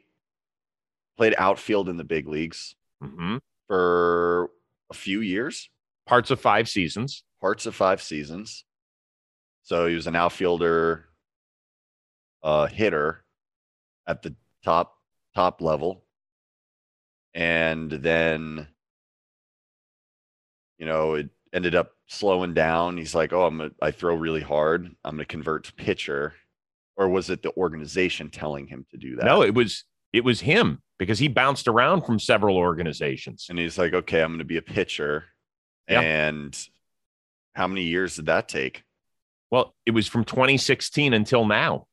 [1.17, 4.51] played outfield in the big leagues hmm for
[4.91, 5.71] a few years,
[6.07, 7.25] Parts of five seasons.
[7.41, 8.65] parts of five seasons.
[9.63, 11.07] So he was an outfielder,
[12.43, 13.25] uh, hitter
[14.07, 14.95] at the top
[15.35, 16.05] top level,
[17.35, 18.67] and then
[20.79, 22.97] you know it ended up slowing down.
[22.97, 24.87] He's like, "Oh, I'm gonna, I throw really hard.
[25.05, 26.35] I'm going to convert to pitcher,"
[26.97, 29.25] or was it the organization telling him to do that?
[29.25, 33.47] No, it was it was him because he bounced around from several organizations.
[33.51, 35.25] and he's like, "Okay, I'm going to be a pitcher."
[35.89, 36.01] Yeah.
[36.01, 36.69] And
[37.55, 38.85] how many years did that take?
[39.51, 41.87] Well, it was from 2016 until now.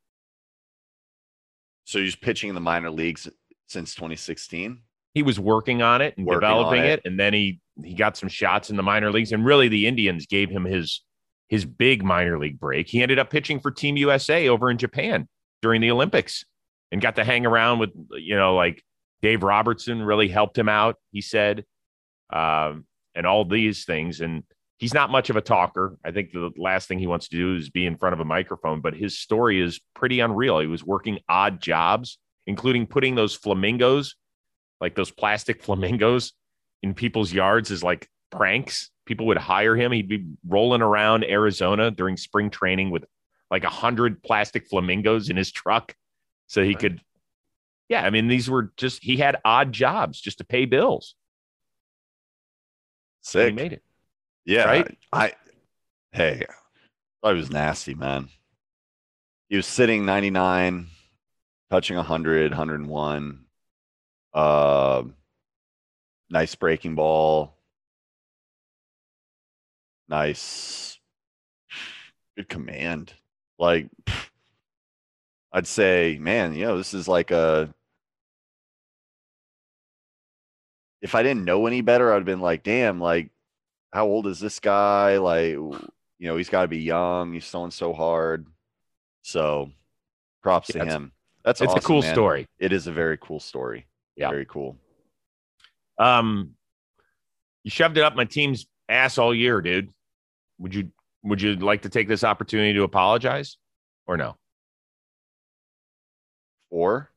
[1.85, 3.27] So he's pitching in the minor leagues
[3.67, 4.79] since 2016.
[5.15, 6.99] He was working on it and Working developing it.
[6.99, 7.01] it.
[7.05, 9.31] and then he he got some shots in the minor leagues.
[9.31, 11.03] And really, the Indians gave him his
[11.47, 12.87] his big minor league break.
[12.87, 15.27] He ended up pitching for Team USA over in Japan
[15.63, 16.45] during the Olympics
[16.91, 18.83] and got to hang around with you know like
[19.21, 20.95] Dave Robertson really helped him out.
[21.11, 21.65] He said,
[22.31, 24.21] um, and all these things.
[24.21, 24.43] And
[24.77, 25.97] he's not much of a talker.
[26.05, 28.25] I think the last thing he wants to do is be in front of a
[28.25, 28.81] microphone.
[28.81, 30.59] But his story is pretty unreal.
[30.59, 34.15] He was working odd jobs, including putting those flamingos,
[34.79, 36.33] like those plastic flamingos,
[36.81, 38.89] in people's yards as like pranks.
[39.05, 39.91] People would hire him.
[39.91, 43.03] He'd be rolling around Arizona during spring training with
[43.51, 45.95] like a hundred plastic flamingos in his truck,
[46.47, 46.79] so he Right.
[46.79, 47.01] could.
[47.89, 51.15] Yeah, I mean, these were just he had odd jobs just to pay bills.
[53.21, 53.47] and Sick.
[53.49, 53.83] He made it.
[54.45, 54.65] Yeah.
[54.65, 54.97] right?
[55.11, 55.33] I
[56.11, 56.45] hey,
[57.23, 58.29] I was nasty, man.
[59.49, 60.87] He was sitting 99,
[61.71, 63.39] touching 100, 101.
[64.31, 65.03] Uh,
[66.29, 67.55] nice breaking ball.
[70.07, 70.99] Nice.
[72.37, 73.13] Good command.
[73.57, 73.89] Like
[75.51, 77.73] I'd say, man, you know, this is like a
[81.01, 83.31] if I didn't know any better, I'd have been like, damn, like
[83.91, 85.17] how old is this guy?
[85.17, 85.81] Like, you
[86.19, 87.33] know, he's got to be young.
[87.33, 88.45] He's throwing so hard.
[89.21, 89.71] So,
[90.43, 91.11] props Yeah, to him.
[91.43, 92.13] That's It's awesome, a cool man.
[92.13, 92.47] story.
[92.59, 93.87] It is a very cool story.
[94.15, 94.29] Yeah.
[94.29, 94.77] very cool.
[95.97, 96.55] Um,
[97.63, 99.93] you shoved it up my team's ass all year, dude.
[100.59, 100.91] Would you
[101.23, 103.57] would you like to take this opportunity to apologize
[104.07, 104.35] or no?
[106.69, 107.09] Or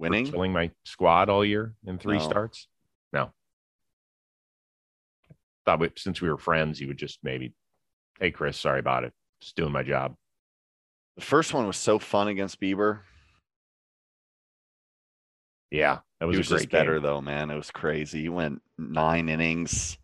[0.00, 0.30] winning.
[0.30, 2.24] killing my squad all year in three No.
[2.24, 2.66] starts.
[3.12, 3.30] No.
[5.66, 7.52] Thought we, since we were friends, you would just maybe,
[8.18, 9.12] hey Chris, sorry about it.
[9.40, 10.16] Just doing my job.
[11.16, 13.00] The first one was so fun against Bieber.
[15.70, 17.50] Yeah, that was, He was just better though, man.
[17.50, 18.22] It was crazy.
[18.22, 19.98] He went nine innings,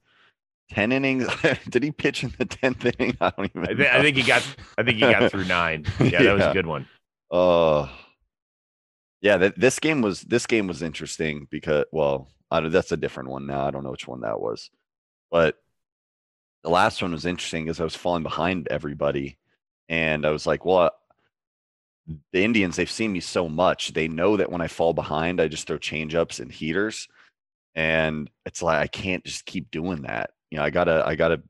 [0.70, 1.26] ten innings.
[1.70, 3.16] Did he pitch in the tenth inning?
[3.20, 3.62] I don't even.
[3.64, 4.46] I, thi- I think he got.
[4.78, 5.85] I think he got through nine.
[6.00, 6.87] Yeah, that was a good one.
[7.30, 7.88] Uh
[9.20, 13.47] yeah, that this game was this game was interesting because well, that's a different one
[13.47, 13.66] now.
[13.66, 14.70] I don't know which one that was.
[15.30, 15.57] But
[16.62, 19.38] the last one was interesting because I was falling behind everybody
[19.88, 20.90] and I was like, well,
[22.32, 23.93] the Indians, they've seen me so much.
[23.93, 27.09] They know that when I fall behind, I just throw changeups and heaters.
[27.74, 30.30] And it's like I can't just keep doing that.
[30.51, 31.43] You know, I gotta I gotta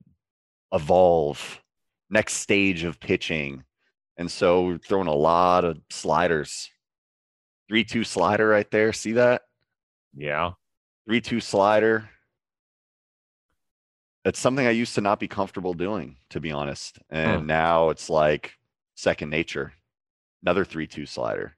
[0.72, 1.62] evolve
[2.11, 3.64] next stage of pitching.
[4.16, 6.70] And so throwing a lot of sliders.
[7.68, 8.92] Three two slider right there.
[8.92, 9.42] See that?
[10.14, 10.52] Yeah,
[11.06, 12.08] Three two slider.
[14.24, 16.98] It's something I used to not be comfortable doing, to be honest.
[17.10, 17.46] And hmm.
[17.46, 18.54] now it's like
[18.96, 19.72] second nature.
[20.42, 21.56] Another three two slider.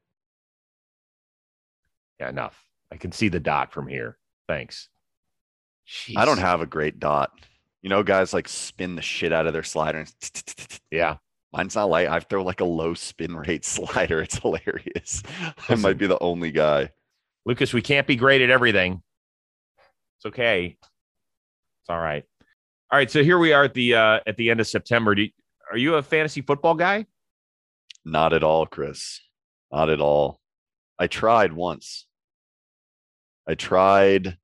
[2.21, 2.63] yeah, enough.
[2.93, 4.19] I can see the dot from here.
[4.49, 4.89] Thanks.
[6.17, 7.33] I don't have a great dot.
[7.81, 9.99] You know, guys like spin the shit out of their slider.
[9.99, 10.13] and
[10.91, 11.17] Yeah,
[11.53, 12.09] Mine's not light.
[12.09, 14.21] I throw like a low spin rate slider.
[14.21, 15.23] It's hilarious.
[15.69, 16.91] I might be the only guy.
[17.47, 19.03] Lucas, we can't be great at everything.
[20.19, 20.77] It's okay.
[20.81, 22.25] It's all right.
[22.91, 23.11] All right.
[23.11, 25.15] So here we are at the uh, at the end of September.
[25.15, 25.31] Do you,
[25.71, 27.07] are you a fantasy football guy?
[28.05, 29.21] Not at all, Chris.
[29.73, 30.41] Not at all.
[30.99, 32.07] I tried once.
[33.47, 34.37] I tried a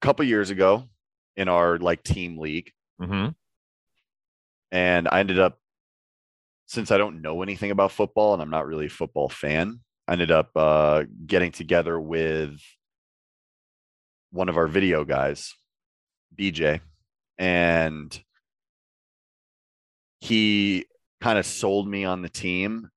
[0.00, 0.84] couple years ago
[1.36, 3.28] in our like team league, Mm-hmm.
[4.72, 5.58] And I ended up
[6.66, 10.12] since I don't know anything about football and I'm not really a football fan, I
[10.12, 12.60] ended up uh, getting together with
[14.32, 15.54] one of our video guys,
[16.38, 16.80] BJ,
[17.38, 18.20] and
[20.20, 20.86] he
[21.20, 22.90] kind of sold me on the team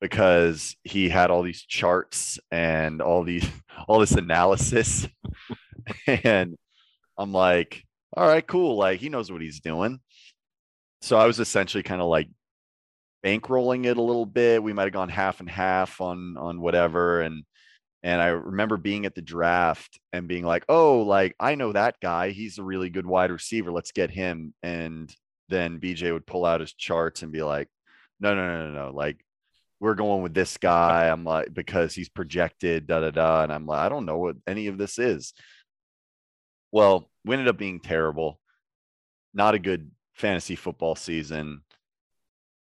[0.00, 3.46] because he had all these charts and all these
[3.88, 5.06] all this analysis
[6.06, 6.56] and
[7.16, 7.84] I'm like,
[8.16, 8.76] all right, cool.
[8.76, 10.00] Like he knows what he's doing.
[11.04, 12.30] So I was essentially kind of like
[13.22, 14.62] bankrolling it a little bit.
[14.62, 17.20] We might have gone half and half on on whatever.
[17.20, 17.44] And
[18.02, 21.96] and I remember being at the draft and being like, oh, like I know that
[22.00, 22.30] guy.
[22.30, 23.70] He's a really good wide receiver.
[23.70, 24.54] Let's get him.
[24.62, 25.14] And
[25.50, 27.68] then BJ would pull out his charts and be like,
[28.18, 28.94] no, no, no, no, no.
[28.94, 29.22] Like
[29.80, 31.10] we're going with this guy.
[31.10, 33.42] I'm like, because he's projected, da da da.
[33.42, 35.34] And I'm like, I don't know what any of this is.
[36.72, 38.40] Well, we ended up being terrible.
[39.34, 41.62] Not a good fantasy football season.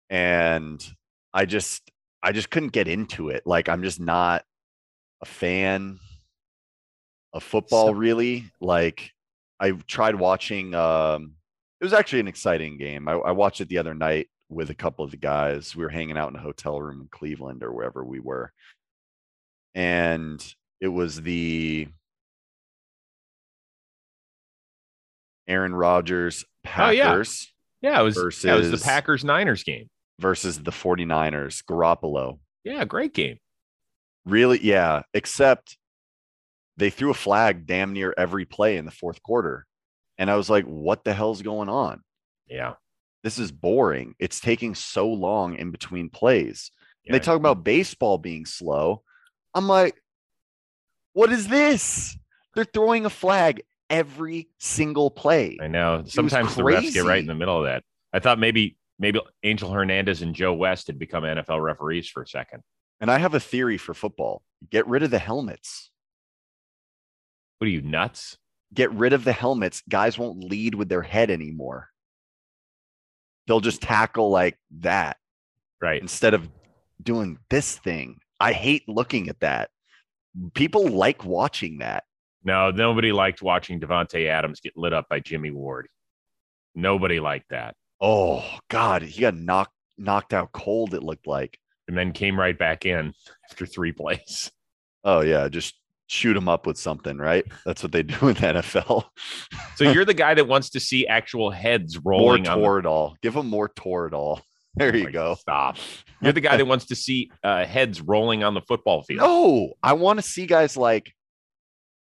[0.10, 0.86] And
[1.34, 1.90] I just
[2.24, 3.44] I just couldn't get into it.
[3.46, 4.44] Like I'm just not
[5.22, 6.00] a fan
[7.34, 8.46] of football So- really.
[8.60, 9.12] Like
[9.60, 11.36] I tried watching um
[11.80, 13.08] it was actually an exciting game.
[13.08, 15.76] I, I watched it the other night with a couple of the guys.
[15.76, 18.52] We were hanging out in a hotel room in Cleveland or wherever we were.
[19.74, 20.44] And
[20.80, 21.88] it was the
[25.52, 26.46] Aaron Rodgers
[26.78, 27.06] Oh, yeah.
[27.10, 29.90] Packers Yeah, it was that was the Packers Niners game.
[30.20, 32.40] versus the 49ers, Garoppolo.
[32.64, 33.38] Yeah, great game.
[34.26, 34.60] Really?
[34.64, 35.02] Yeah.
[35.14, 35.78] Except
[36.78, 39.66] they threw a flag damn near every play in the fourth quarter.
[40.18, 42.02] And I was like, what the hell's going on?
[42.48, 42.74] Yeah.
[43.24, 44.14] This is boring.
[44.20, 46.72] It's taking so long in between plays.
[47.04, 47.14] yeah.
[47.14, 49.02] They talk about baseball being slow.
[49.56, 49.96] I'm like,
[51.14, 52.16] what is this?
[52.56, 55.60] They're throwing a flag every single play.
[55.62, 56.04] I know.
[56.08, 57.84] Sometimes the refs get right in the middle of that.
[58.12, 62.28] I thought maybe maybe Angel Hernandez and Joe West had become NFL referees for a
[62.28, 62.64] second.
[63.00, 65.92] And I have a theory for football get rid of the helmets.
[67.60, 68.38] What are you nuts?
[68.74, 71.90] get rid of the helmets, guys won't lead with their head anymore.
[73.46, 75.18] They'll just tackle like that
[75.82, 76.02] Right.
[76.02, 76.48] instead of
[77.04, 78.20] doing this thing.
[78.40, 79.72] I hate looking at that.
[80.54, 82.06] People like watching that.
[82.44, 85.88] No, nobody liked watching Davante Adams get lit up by Jimmy Ward.
[86.76, 87.76] Nobody liked that.
[88.00, 90.94] Oh God, he got knocked knocked out cold.
[90.94, 91.58] It looked like.
[91.88, 93.14] And then came right back in
[93.52, 94.52] after three plays.
[95.04, 95.76] Oh yeah, just
[96.08, 97.46] shoot him up with something, right?
[97.66, 99.06] That's what they do in the NFL.
[99.76, 103.16] So you're the guy that wants to see actual heads more rolling on the Toradol.
[103.24, 104.42] Give him more Toradol.
[104.76, 105.36] There you Like, go.
[105.36, 105.78] Stop.
[106.22, 109.20] You're the guy that wants to see uh, heads rolling on the football field.
[109.20, 111.14] No, I want to see guys like.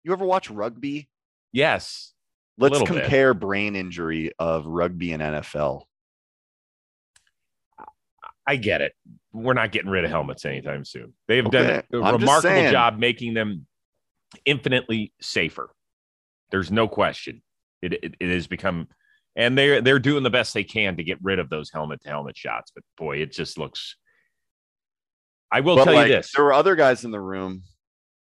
[0.07, 1.09] You ever watch rugby?
[1.51, 2.13] Yes.
[2.57, 3.01] Let's little bit.
[3.01, 5.81] compare brain injury of rugby and NFL.
[8.47, 8.93] I get it.
[9.33, 11.13] We're not getting rid of helmets anytime soon.
[11.27, 13.67] They've Okay, done a I'm remarkable job making them
[14.45, 15.69] infinitely safer.
[16.51, 17.41] There's no question.
[17.81, 18.87] It, it, it has become,
[19.35, 22.09] and they're they're doing the best they can to get rid of those helmet to
[22.09, 22.71] helmet shots.
[22.73, 23.97] But boy, it just looks.
[25.51, 26.31] I will But tell like, you this.
[26.33, 27.63] there were other guys in the room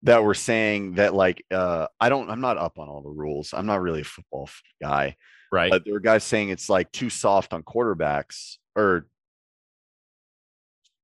[0.03, 3.53] that were saying that like uh I don't I'm not up on all the rules.
[3.53, 4.49] I'm not really a football
[4.81, 5.15] guy,
[5.51, 5.69] Right.
[5.71, 9.07] but there were guys saying it's like too soft on quarterbacks or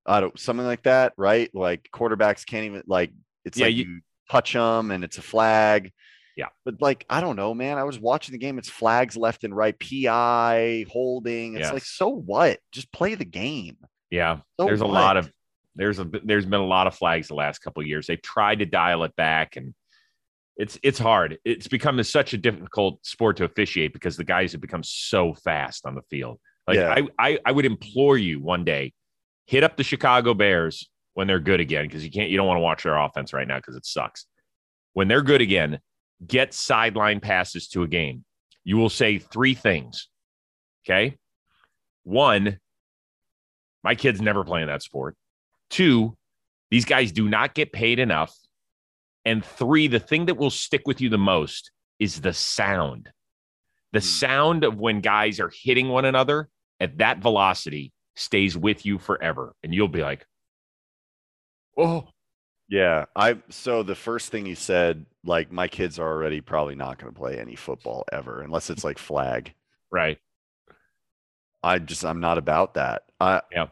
[0.06, 1.50] I don't something like that, right?
[1.54, 3.12] Like quarterbacks can't even like
[3.46, 5.92] it's Yeah, like you- you, touch them and it's a flag.
[6.36, 6.48] Yeah.
[6.66, 7.78] But like I don't know, man.
[7.78, 8.58] I was watching the game.
[8.60, 11.56] It's flags left and right, PI, holding.
[11.58, 12.60] It's like so what?
[12.72, 13.78] Just play the game.
[14.10, 14.40] yeah.
[14.60, 15.32] So there's a lot of
[15.78, 18.08] there's a there's been a lot of flags the last couple of years.
[18.08, 19.74] They've tried to dial it back, and
[20.58, 21.38] it's it's hard.
[21.46, 25.86] It's become such a difficult sport to officiate because the guys have become so fast
[25.86, 26.40] on the field.
[26.68, 26.96] Like Yeah.
[27.20, 28.94] I, I I would implore you one day,
[29.46, 32.58] hit up the Chicago Bears when they're good again because you can't you don't want
[32.58, 34.26] to watch their offense right now because it sucks.
[34.94, 35.80] When they're good again,
[36.26, 38.26] get sideline passes to a game.
[38.64, 40.10] You will say three things.
[40.86, 41.18] Okay.
[42.04, 42.58] One,
[43.84, 45.16] my kids never playing that sport.
[45.70, 46.18] Two,
[46.72, 48.36] these guys do not get paid enough.
[49.26, 53.12] And three, the thing that will stick with you the most is the sound.
[53.94, 54.02] The Hmm.
[54.02, 56.50] sound of when guys are hitting one another
[56.80, 59.56] at that velocity stays with you forever.
[59.64, 60.26] And you'll be like,
[61.78, 62.08] oh,
[62.70, 66.98] Yeah, I so the first thing you said, like my kids are already probably not
[67.00, 69.54] going to play any football ever unless it's like flag.
[69.92, 70.20] right.
[71.64, 73.04] I just I'm not about that.
[73.20, 73.68] I Yeah.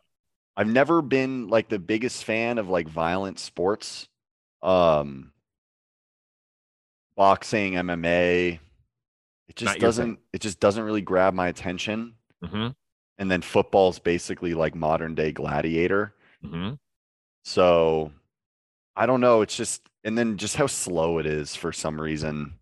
[0.58, 4.08] I've never been like the biggest fan of like violent sports.
[4.62, 5.32] Um
[7.16, 8.60] boxing, MMA.
[9.48, 12.16] It just Not doesn't it just doesn't really grab my attention.
[12.44, 12.70] hmm
[13.18, 16.14] And then football's basically like modern day gladiator.
[16.44, 16.74] hmm
[17.44, 18.12] So
[18.96, 22.54] I don't know, it's just and then just how slow it is for some reason.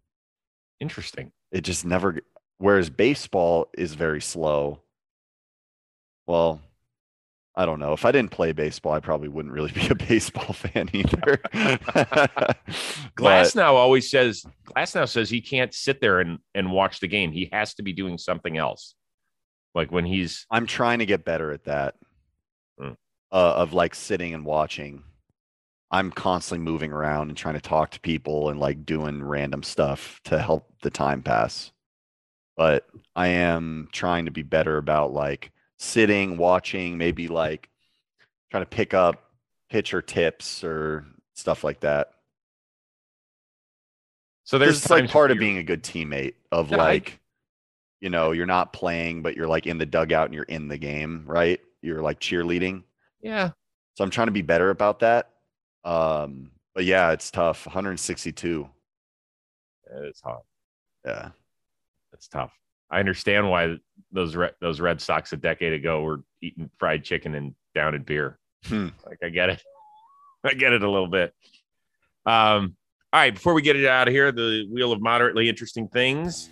[0.79, 1.31] Interesting.
[1.51, 2.19] It just never
[2.57, 4.81] whereas baseball is very slow.
[6.25, 6.61] Well,
[7.55, 7.93] I don't know.
[7.93, 11.37] If I didn't play baseball, I probably wouldn't really be a baseball fan either.
[13.15, 17.31] Glasnow always says Glasnow says he can't sit there and, and watch the game.
[17.31, 18.95] He has to be doing something else.
[19.75, 21.95] Like when he's I'm trying to get better at that.
[22.79, 22.95] Mm.
[23.31, 25.03] Uh, of like sitting and watching.
[25.91, 30.19] I'm constantly moving around and trying to talk to people and like doing random stuff
[30.25, 31.71] to help the time pass.
[32.57, 35.51] But I am trying to be better about like
[35.83, 37.69] sitting, watching, maybe like
[38.51, 39.23] trying to pick up
[39.69, 42.11] pitcher tips or stuff like that.
[44.43, 47.19] so There's there's it's like part of being a good teammate of No, I- like,
[48.01, 50.77] you know, you're not playing, but you're like in the dugout and you're in the
[50.77, 51.59] game, right?
[51.81, 52.83] You're like cheerleading.
[53.21, 53.51] yeah.
[53.95, 55.29] So I'm trying to be better about that.
[55.85, 57.67] Um, but yeah, it's tough.
[57.67, 58.67] 162.
[60.05, 60.41] It's hard.
[61.05, 61.29] Yeah.
[62.11, 62.51] It's tough.
[62.89, 63.77] I understand why
[64.13, 68.03] those Red, those Red Sox a decade ago were eating fried chicken and down in
[68.03, 68.37] beer.
[68.65, 68.89] Hmm.
[69.05, 69.61] Like I get it.
[70.45, 71.33] I get it a little bit.
[72.25, 72.75] Um,
[73.11, 76.49] all right, before we get it out of here, the wheel of moderately interesting things.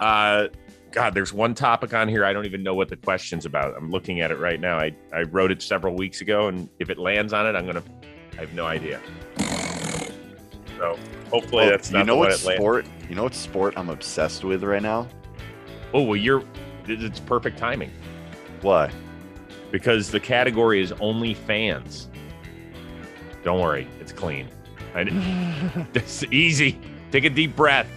[0.00, 0.48] Uh
[0.92, 3.76] God, there's one topic on here I don't even know what the question's about.
[3.76, 4.76] I'm looking at it right now.
[4.78, 7.82] I, I wrote it several weeks ago, and if it lands on it, I'm gonna
[8.36, 9.00] I have no idea.
[10.78, 10.98] So
[11.30, 12.56] hopefully Oh, that's not you know what it lands.
[12.58, 12.86] sport?
[13.08, 15.06] You know what sport I'm obsessed with right now?
[15.94, 16.42] Oh well, you're
[16.90, 17.90] it's perfect timing
[18.62, 18.90] Why?
[19.70, 22.08] because the category is only fans.
[23.44, 24.48] Don't worry, it's clean.
[24.94, 25.02] I,
[25.94, 26.78] it's easy.
[27.12, 27.88] Take a deep breath.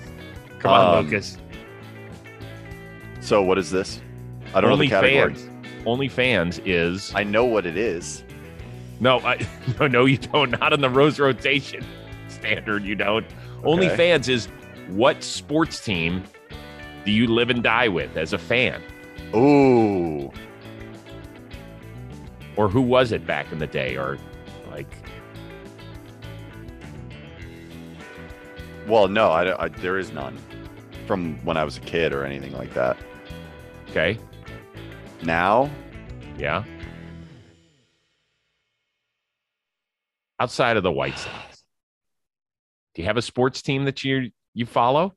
[0.59, 1.37] Come on, Um, Lucas.
[3.19, 4.01] So what is this?
[4.53, 5.33] I don't only know the category.
[5.35, 5.49] fans.
[5.85, 8.23] Only fans is I know what it is.
[8.99, 9.45] no, I,
[9.79, 10.51] no, no, you don't.
[10.51, 11.83] Not on the Rose rotation
[12.27, 12.83] standard.
[12.83, 13.25] You don't.
[13.63, 14.47] Only fans is
[14.89, 16.23] what sports team
[17.05, 18.81] do you live and die with as a fan,
[19.35, 20.31] Ooh.
[22.55, 24.17] or who was it back in the day, or
[24.71, 24.87] like
[28.87, 30.37] Well, no, I, I- there is none
[31.07, 32.97] from when I was a kid or anything like that.
[33.89, 34.17] okay,
[35.23, 35.69] Now,
[36.37, 36.63] yeah.
[40.39, 41.63] Outside of the White Sox,
[42.95, 45.13] do you have a sports team that you you follow?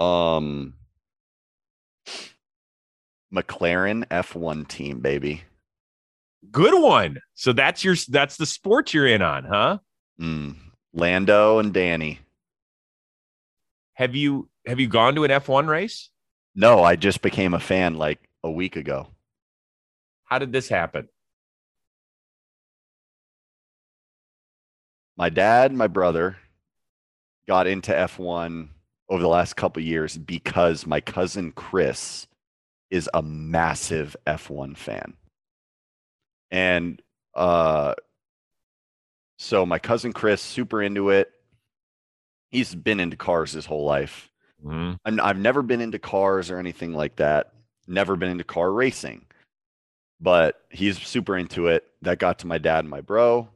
[0.00, 0.74] Um,
[3.32, 5.44] McLaren F1 team, baby.
[6.50, 7.20] Good one.
[7.34, 9.78] So that's your that's the sport you're in on, huh?
[10.20, 10.56] Mm.
[10.92, 12.18] Lando and Danny.
[13.94, 16.10] Have you have you gone to an F1 race?
[16.54, 19.08] No, I just became a fan like a week ago.
[20.24, 21.08] How did this happen?
[25.16, 26.38] My dad, my brother
[27.46, 28.68] got into F1
[29.10, 32.26] over the last couple years because my cousin Chris
[32.90, 35.14] is a massive F1 fan.
[36.50, 37.02] And
[37.34, 37.94] uh
[39.38, 41.30] so my cousin Chris super into it.
[42.50, 44.30] He's been into cars his whole life.
[44.64, 44.98] Mhm.
[45.04, 47.52] I'm, I've never been into cars or anything like that.
[47.86, 49.24] Never been into car racing,
[50.20, 51.84] but he's super into it.
[52.02, 53.48] That got to my dad and my bro.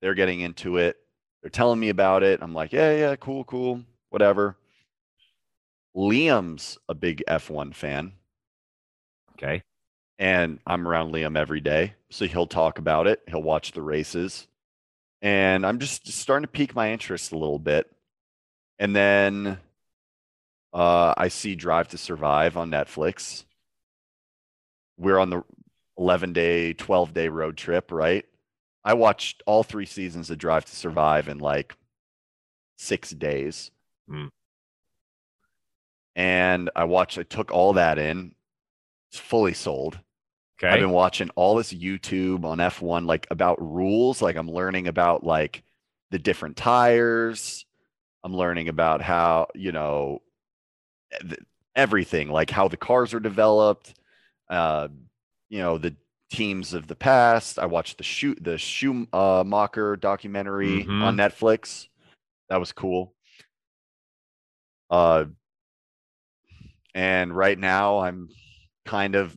[0.00, 0.96] They're getting into it.
[1.42, 2.40] They're telling me about it.
[2.42, 4.56] I'm like, yeah, yeah, cool, cool, whatever.
[5.96, 8.12] Liam's a big F1 fan,
[9.34, 9.62] Okay.
[10.18, 11.94] and I'm around Liam every day.
[12.10, 14.46] So he'll talk about it, he'll watch the races.
[15.22, 17.90] And I'm just starting to pique my interest a little bit.
[18.78, 19.58] And then
[20.72, 23.44] uh, I see Drive to Survive on Netflix.
[24.98, 25.42] We're on the
[25.98, 28.26] 11 day, 12 day road trip, right?
[28.84, 31.74] I watched all three seasons of Drive to Survive in like
[32.76, 33.70] six days.
[34.08, 34.26] Hmm.
[36.16, 38.34] And I watched, I took all that in,
[39.10, 39.98] it's fully sold.
[40.58, 40.68] Okay.
[40.72, 44.22] I've been watching all this YouTube on F1, like about rules.
[44.22, 45.62] Like I'm learning about like
[46.10, 47.66] the different tires.
[48.22, 50.22] I'm learning about how, you know,
[51.20, 51.40] th-
[51.74, 53.94] everything, like how the cars are developed,
[54.48, 54.88] uh,
[55.48, 55.96] you know, the
[56.30, 57.58] teams of the past.
[57.58, 61.02] I watched the shoot the Schumacher documentary Mhm.
[61.02, 61.88] on Netflix.
[62.48, 63.14] That was cool.
[64.88, 65.26] Uh,
[66.94, 68.28] and right now I'm
[68.86, 69.36] kind of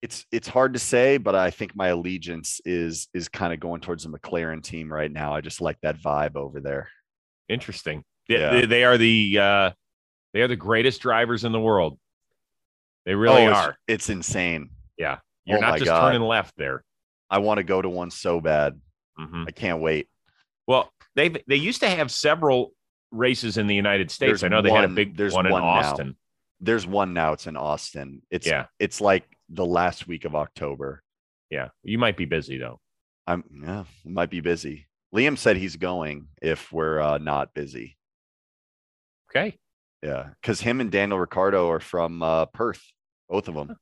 [0.00, 3.80] it's it's hard to say, but I think my allegiance is is kind of going
[3.80, 5.34] towards the McLaren team right now.
[5.34, 6.88] I just like that vibe over there.
[7.48, 8.04] Interesting.
[8.28, 8.50] Yeah, Yeah.
[8.60, 9.70] They, they are the uh,
[10.34, 11.98] they are the greatest drivers in the world.
[13.06, 13.76] They really Oh, are.
[13.88, 14.70] It's insane.
[14.96, 16.00] Yeah, you're Oh not just God.
[16.12, 16.84] turning left there.
[17.30, 18.80] I want to go to one so bad.
[19.18, 19.46] Mhm.
[19.48, 20.08] I can't wait.
[20.68, 22.72] Well, they they used to have several
[23.10, 24.40] races in the United States.
[24.40, 25.68] There's I know they had a big there's one in one now.
[25.68, 26.16] Austin.
[26.60, 27.32] There's one now.
[27.32, 28.22] It's in Austin.
[28.30, 28.66] It's Yeah.
[28.78, 31.02] It's like the last week of October.
[31.50, 32.80] Yeah, you might be busy though.
[33.26, 33.84] I'm yeah.
[34.04, 34.86] Might be busy.
[35.14, 37.96] Liam said he's going if we're uh, not busy.
[39.30, 39.58] Okay,
[40.02, 42.82] Yeah, because him and Daniel Ricciardo are from uh, Perth,
[43.28, 43.76] both of them.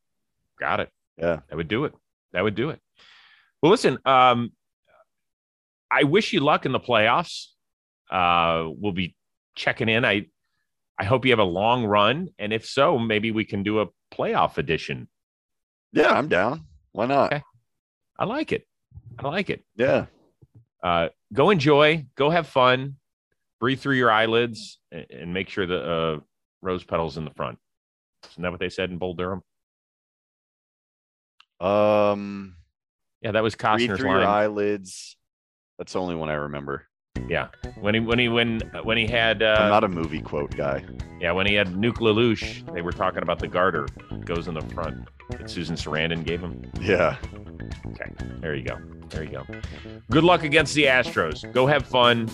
[0.58, 0.90] got it.
[1.18, 1.40] Yeah.
[1.48, 1.94] That would do it.
[2.32, 2.80] That would do it.
[3.62, 4.52] Well, listen, um,
[5.90, 7.48] I wish you luck in the playoffs.
[8.10, 9.16] Uh, we'll be
[9.54, 10.04] checking in.
[10.04, 10.26] I
[10.98, 13.86] I hope you have a long run, and if so, maybe we can do a
[14.12, 15.08] playoff edition.
[15.92, 16.66] Yeah, I'm down.
[16.92, 17.32] Why not?
[17.32, 17.42] Okay.
[18.18, 18.66] I like it.
[19.18, 19.64] I like it.
[19.76, 20.06] Yeah.
[20.82, 22.06] Uh, go enjoy.
[22.16, 22.96] Go have fun.
[23.60, 26.20] Breathe through your eyelids, and, and make sure the uh,
[26.62, 27.58] rose petals in the front.
[28.30, 29.42] Isn't that what they said in Bull Durham?
[31.60, 32.56] Um,
[33.22, 34.28] Yeah, that was breathe Costner's through your line.
[34.28, 35.16] eyelids.
[35.78, 36.86] That's the only one I remember.
[37.28, 37.48] Yeah,
[37.80, 40.84] when he when he when when he had I'm uh, not a movie quote guy.
[41.20, 43.86] yeah when he had Nuke LaLoosh, they were talking about the garter
[44.24, 46.62] goes in the front that Susan Sarandon gave him.
[46.80, 47.16] Yeah.
[47.88, 49.44] Okay, there you go, there you go.
[50.10, 51.50] Good luck against the Astros.
[51.52, 52.28] Go have fun,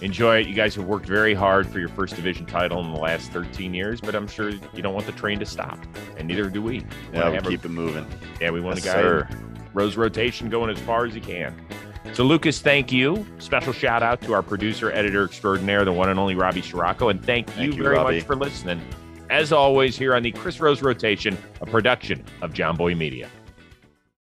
[0.00, 0.46] enjoy it.
[0.46, 3.74] You guys have worked very hard for your first division title in the last 13
[3.74, 5.78] years, but I'm sure you don't want the train to stop,
[6.16, 6.78] and neither do we.
[7.12, 8.06] Yeah, Wanna we have a- keep it moving.
[8.40, 9.28] yeah, we want Yes, a guy sir.
[9.74, 11.54] Rose rotation going as far as he can.
[12.14, 13.26] So, Lucas, thank you.
[13.38, 17.08] Special shout out to our producer, editor extraordinaire, the one and only Robbie Scirocco.
[17.10, 18.16] And thank, Thank you you, very Robbie.
[18.16, 18.80] much for listening.
[19.28, 23.28] As always, here on the Chris Rose Rotation, a production of Jomboy Media.